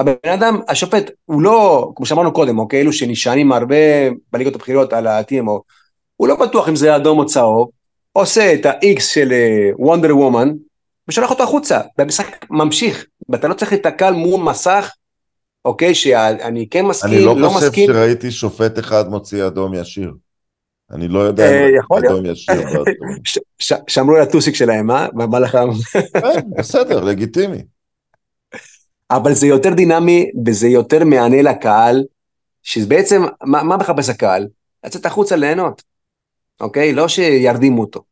הבן 0.00 0.30
אדם, 0.34 0.60
השופט, 0.68 1.10
הוא 1.24 1.42
לא, 1.42 1.90
כמו 1.96 2.06
שאמרנו 2.06 2.32
קודם, 2.32 2.58
אוקיי, 2.58 2.80
אלו 2.80 2.92
שנשענים 2.92 3.52
הרבה 3.52 3.76
בליגות 4.32 4.54
הבכירות 4.54 4.92
על 4.92 5.06
ה-TMO, 5.06 5.60
הוא 6.16 6.28
לא 6.28 6.36
בטוח 6.36 6.68
אם 6.68 6.76
זה 6.76 6.96
אדום 6.96 7.18
או 7.18 7.26
צהוב, 7.26 7.70
עושה 8.12 8.54
את 8.54 8.66
ה-X 8.66 9.00
של 9.00 9.32
וונדר 9.78 10.10
uh, 10.10 10.12
וומן, 10.12 10.52
ושולח 11.08 11.30
אותו 11.30 11.42
החוצה, 11.42 11.80
והמשחק 11.98 12.46
ממשיך, 12.50 13.04
ואתה 13.28 13.48
לא 13.48 13.54
צריך 13.54 13.72
להתקל 13.72 14.12
מול 14.12 14.42
מסך, 14.42 14.90
אוקיי, 15.64 15.94
שאני 15.94 16.68
כן 16.70 16.86
מסכים, 16.86 17.10
לא 17.12 17.18
מסכים. 17.18 17.32
אני 17.32 17.42
לא 17.42 17.48
חושב 17.48 17.66
מסכים. 17.66 17.86
שראיתי 17.86 18.30
שופט 18.30 18.78
אחד 18.78 19.08
מוציא 19.08 19.46
אדום 19.46 19.74
ישיר. 19.74 20.12
אני 20.90 21.08
לא 21.08 21.18
יודע 21.18 21.50
אם 21.50 21.74
אה, 21.92 21.98
אדום 21.98 22.26
ישיר. 22.26 22.54
שמרו 23.88 24.16
על 24.16 24.22
הטוסיק 24.22 24.54
שלהם, 24.54 24.90
אה? 24.90 25.06
מה 25.14 25.38
לך? 25.38 25.58
כן, 26.12 26.40
בסדר, 26.58 27.04
לגיטימי. 27.04 27.62
אבל 29.10 29.34
זה 29.34 29.46
יותר 29.46 29.74
דינמי 29.74 30.30
וזה 30.46 30.68
יותר 30.68 31.04
מענה 31.04 31.42
לקהל, 31.42 32.04
שבעצם, 32.62 33.22
מה, 33.42 33.62
מה 33.62 33.76
מחפש 33.76 34.08
הקהל? 34.08 34.48
לצאת 34.84 35.06
החוצה 35.06 35.36
ליהנות, 35.36 35.82
אוקיי? 36.60 36.92
לא 36.92 37.08
שירדימו 37.08 37.80
אותו. 37.80 38.02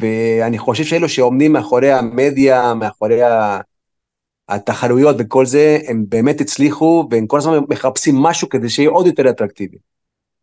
ואני 0.00 0.58
חושב 0.58 0.84
שאלו 0.84 1.08
שעומדים 1.08 1.52
מאחורי 1.52 1.92
המדיה, 1.92 2.74
מאחורי 2.74 3.20
התחרויות 4.48 5.16
וכל 5.18 5.46
זה, 5.46 5.78
הם 5.88 6.04
באמת 6.08 6.40
הצליחו, 6.40 7.08
והם 7.10 7.26
כל 7.26 7.38
הזמן 7.38 7.58
מחפשים 7.68 8.16
משהו 8.16 8.48
כדי 8.48 8.68
שיהיה 8.68 8.90
עוד 8.90 9.06
יותר 9.06 9.30
אטרקטיבי. 9.30 9.76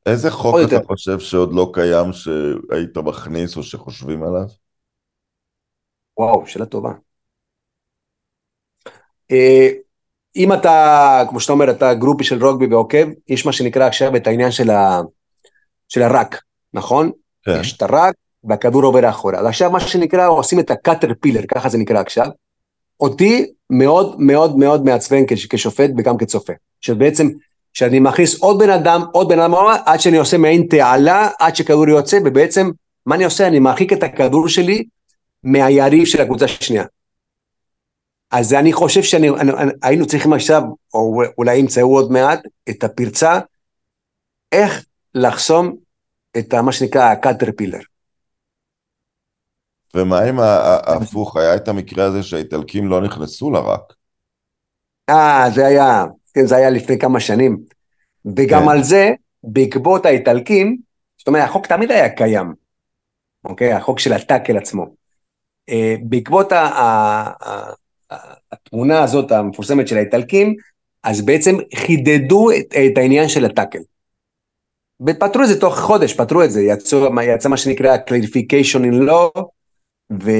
איזה 0.06 0.32
חוק 0.32 0.56
אתה 0.56 0.76
יותר. 0.76 0.88
חושב 0.88 1.20
שעוד 1.20 1.54
לא 1.54 1.72
קיים 1.74 2.14
שהיית 2.14 2.98
מכניס 2.98 3.58
או 3.58 3.64
שחושבים 3.64 4.24
עליו? 4.24 4.46
וואו, 6.18 6.48
שאלה 6.48 6.66
טובה. 6.66 6.92
אה, 9.32 9.70
אם 10.36 10.54
אתה, 10.54 11.24
כמו 11.30 11.40
שאתה 11.40 11.54
אומר, 11.54 11.72
אתה 11.72 11.94
גרופי 11.94 12.24
של 12.24 12.46
רוגבי 12.46 12.66
ועוקב, 12.66 13.08
יש 13.28 13.46
מה 13.46 13.52
שנקרא 13.52 13.88
עכשיו 13.88 14.16
את 14.16 14.28
העניין 14.28 14.52
של, 14.52 14.70
ה, 14.70 15.02
של 15.88 16.02
הרק, 16.02 16.42
נכון? 16.74 17.12
כן. 17.46 17.58
יש 17.60 17.78
את 17.78 17.82
הרק 17.82 18.16
והכדור 18.44 18.84
עובר 18.84 19.10
אחורה. 19.10 19.40
אז 19.40 19.46
עכשיו 19.46 19.72
מה 19.72 19.80
שנקרא, 19.80 20.28
עושים 20.28 20.60
את 20.60 20.72
הקאטר 20.72 21.12
פילר, 21.22 21.42
ככה 21.56 21.70
זה 21.70 21.78
נקרא 21.78 22.00
עכשיו. 22.00 22.28
אותי 23.00 23.46
מאוד 23.70 24.16
מאוד 24.20 24.58
מאוד 24.58 24.86
מעצבן 24.86 25.24
כשופט 25.50 25.90
וגם 25.98 26.18
כצופה. 26.18 26.54
שבעצם 26.82 27.30
שאני 27.74 28.00
מכניס 28.00 28.40
עוד 28.40 28.60
בן 28.60 28.70
אדם, 28.70 29.04
עוד 29.12 29.30
בן 29.30 29.40
אדם, 29.40 29.54
עד 29.86 30.00
שאני 30.00 30.18
עושה 30.18 30.38
מעין 30.38 30.68
תעלה, 30.70 31.30
עד 31.40 31.56
שכדור 31.56 31.90
יוצא, 31.90 32.20
ובעצם, 32.26 32.70
מה 33.06 33.16
אני 33.16 33.26
עושה? 33.26 33.48
אני 33.48 33.60
מרחיק 33.60 33.94
את 33.94 34.04
הכדור 34.04 34.48
שלי 34.48 34.84
מהיריב 35.44 36.06
של 36.06 36.22
הקבוצה 36.22 36.46
השנייה. 36.46 36.84
אז 38.32 38.54
אני 38.54 38.74
חושב 38.74 39.02
שהיינו 39.04 40.08
צריכים 40.08 40.34
עכשיו, 40.34 40.62
או 40.94 41.22
אולי 41.38 41.58
ימצאו 41.58 41.96
עוד 41.96 42.12
מעט, 42.12 42.40
את 42.70 42.84
הפרצה, 42.84 43.40
איך 44.52 44.86
לחסום 45.16 45.76
את 46.38 46.54
מה 46.54 46.72
שנקרא 46.72 47.12
הקאטרפילר. 47.12 47.80
ומה 49.96 50.20
עם 50.20 50.40
ההפוך? 50.40 51.38
היה 51.38 51.56
את 51.56 51.68
המקרה 51.68 52.06
הזה 52.06 52.24
שהאיטלקים 52.24 52.88
לא 52.88 53.02
נכנסו 53.02 53.52
לרק. 53.52 53.94
אה, 55.10 55.46
זה 55.56 55.66
היה, 55.66 56.06
כן, 56.34 56.46
זה 56.46 56.56
היה 56.56 56.70
לפני 56.70 57.00
כמה 57.00 57.20
שנים. 57.20 57.58
וגם 58.26 58.62
כן. 58.64 58.70
על 58.70 58.84
זה, 58.84 59.10
בעקבות 59.44 60.06
האיטלקים, 60.06 60.78
זאת 61.18 61.28
אומרת, 61.28 61.50
החוק 61.50 61.68
תמיד 61.68 61.92
היה 61.92 62.10
קיים, 62.10 62.54
אוקיי? 63.44 63.74
החוק 63.74 64.00
של 64.00 64.14
הטאקל 64.14 64.58
עצמו. 64.58 64.86
אה, 65.70 65.96
בעקבות 66.04 66.52
התמונה 68.52 69.04
הזאת 69.04 69.32
המפורסמת 69.32 69.88
של 69.88 69.98
האיטלקים, 69.98 70.56
אז 71.04 71.22
בעצם 71.22 71.56
חידדו 71.76 72.52
את, 72.52 72.74
את 72.92 72.98
העניין 72.98 73.30
של 73.30 73.46
הטאקל. 73.46 73.80
ופתרו 75.08 75.44
את 75.44 75.48
זה 75.48 75.60
תוך 75.60 75.80
חודש, 75.80 76.14
פתרו 76.14 76.44
את 76.44 76.52
זה, 76.52 76.62
יצא, 76.62 77.08
יצא 77.24 77.50
מה 77.50 77.58
שנקרא 77.58 77.98
clarification 77.98 78.80
in 78.80 79.10
law, 79.10 79.42
ו... 80.24 80.32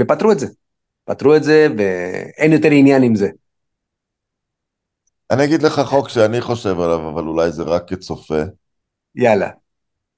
ופתרו 0.00 0.32
את 0.32 0.38
זה. 0.38 0.46
פתרו 1.04 1.36
את 1.36 1.44
זה, 1.44 1.68
ואין 1.78 2.52
יותר 2.52 2.70
עניין 2.70 3.02
עם 3.02 3.14
זה. 3.14 3.28
אני 5.30 5.44
אגיד 5.44 5.62
לך 5.62 5.80
חוק 5.80 6.08
שאני 6.08 6.40
חושב 6.40 6.80
עליו, 6.80 7.08
אבל 7.08 7.22
אולי 7.22 7.52
זה 7.52 7.62
רק 7.62 7.88
כצופה. 7.88 8.42
יאללה. 9.14 9.50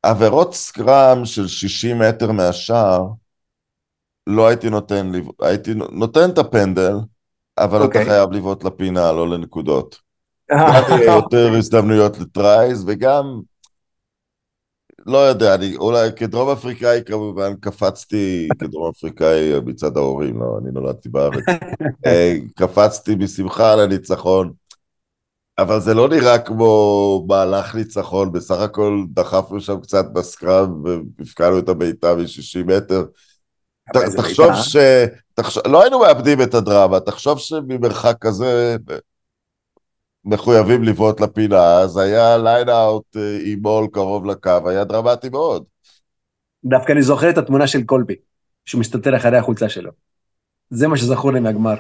עבירות 0.03 0.55
סקראם 0.55 1.24
של 1.24 1.49
60 1.49 1.99
מטר 1.99 2.32
מהשער, 2.32 3.07
לא 4.27 4.47
הייתי 4.49 4.70
נותן, 4.70 5.12
הייתי 5.41 5.75
נותן 5.75 6.31
את 6.31 6.39
הפנדל, 6.39 6.95
אבל 7.59 7.79
okay. 7.79 7.85
אתה 7.85 7.85
אוקיי. 7.85 8.05
חייב 8.05 8.33
לבעוט 8.33 8.64
לפינה, 8.64 9.12
לא 9.12 9.29
לנקודות. 9.29 9.99
יהיה 10.51 11.14
יותר 11.14 11.53
הזדמנויות 11.59 12.18
לטרייז, 12.18 12.85
וגם, 12.87 13.41
לא 15.07 15.18
יודע, 15.18 15.55
אני 15.55 15.77
אולי 15.77 16.09
כדרום 16.16 16.51
אפריקאי 16.51 17.01
כמובן 17.07 17.55
קפצתי, 17.61 18.49
כדרום 18.59 18.91
אפריקאי 18.97 19.61
מצד 19.64 19.97
ההורים, 19.97 20.41
לא, 20.41 20.59
אני 20.62 20.70
נולדתי 20.73 21.09
בארץ, 21.09 21.45
אה, 22.07 22.37
קפצתי 22.57 23.16
בשמחה 23.16 23.73
על 23.73 23.81
הניצחון. 23.81 24.53
אבל 25.59 25.81
זה 25.81 25.95
לא 25.95 26.09
נראה 26.09 26.39
כמו 26.39 27.25
מהלך 27.29 27.75
ניצחון, 27.75 28.33
בסך 28.33 28.61
הכל 28.61 29.05
דחפנו 29.09 29.61
שם 29.61 29.81
קצת 29.81 30.05
בסקראב 30.12 30.68
והפקענו 31.18 31.59
את 31.59 31.68
הבעיטה 31.68 32.14
מ-60 32.14 32.64
מטר. 32.66 33.05
תחשוב 34.16 34.51
ש... 34.55 34.76
תחשוב... 35.35 35.62
לא 35.66 35.83
היינו 35.83 36.01
מאבדים 36.01 36.43
את 36.43 36.55
הדרמה, 36.55 37.01
תחשוב 37.01 37.39
שממרחק 37.39 38.16
כזה... 38.20 38.76
מחויבים 40.24 40.83
לבעוט 40.83 41.20
לפינה, 41.20 41.78
אז 41.78 41.97
היה 41.97 42.39
ליין 42.39 42.68
אאוט 42.68 43.16
אה, 43.16 43.39
עם 43.45 43.62
בול 43.62 43.87
קרוב 43.93 44.26
לקו, 44.26 44.68
היה 44.68 44.85
דרמטי 44.85 45.28
מאוד. 45.28 45.64
דווקא 46.64 46.93
אני 46.93 47.03
זוכר 47.03 47.30
את 47.30 47.39
התמונה 47.39 47.66
של 47.66 47.83
קולבי, 47.83 48.14
שהוא 48.64 48.80
מסתתר 48.80 49.16
אחרי 49.16 49.37
החולצה 49.37 49.68
שלו. 49.68 49.91
זה 50.70 50.89
מה 50.89 50.97
שזכור 50.97 51.33
לי 51.33 51.41
מהגמר. 51.41 51.74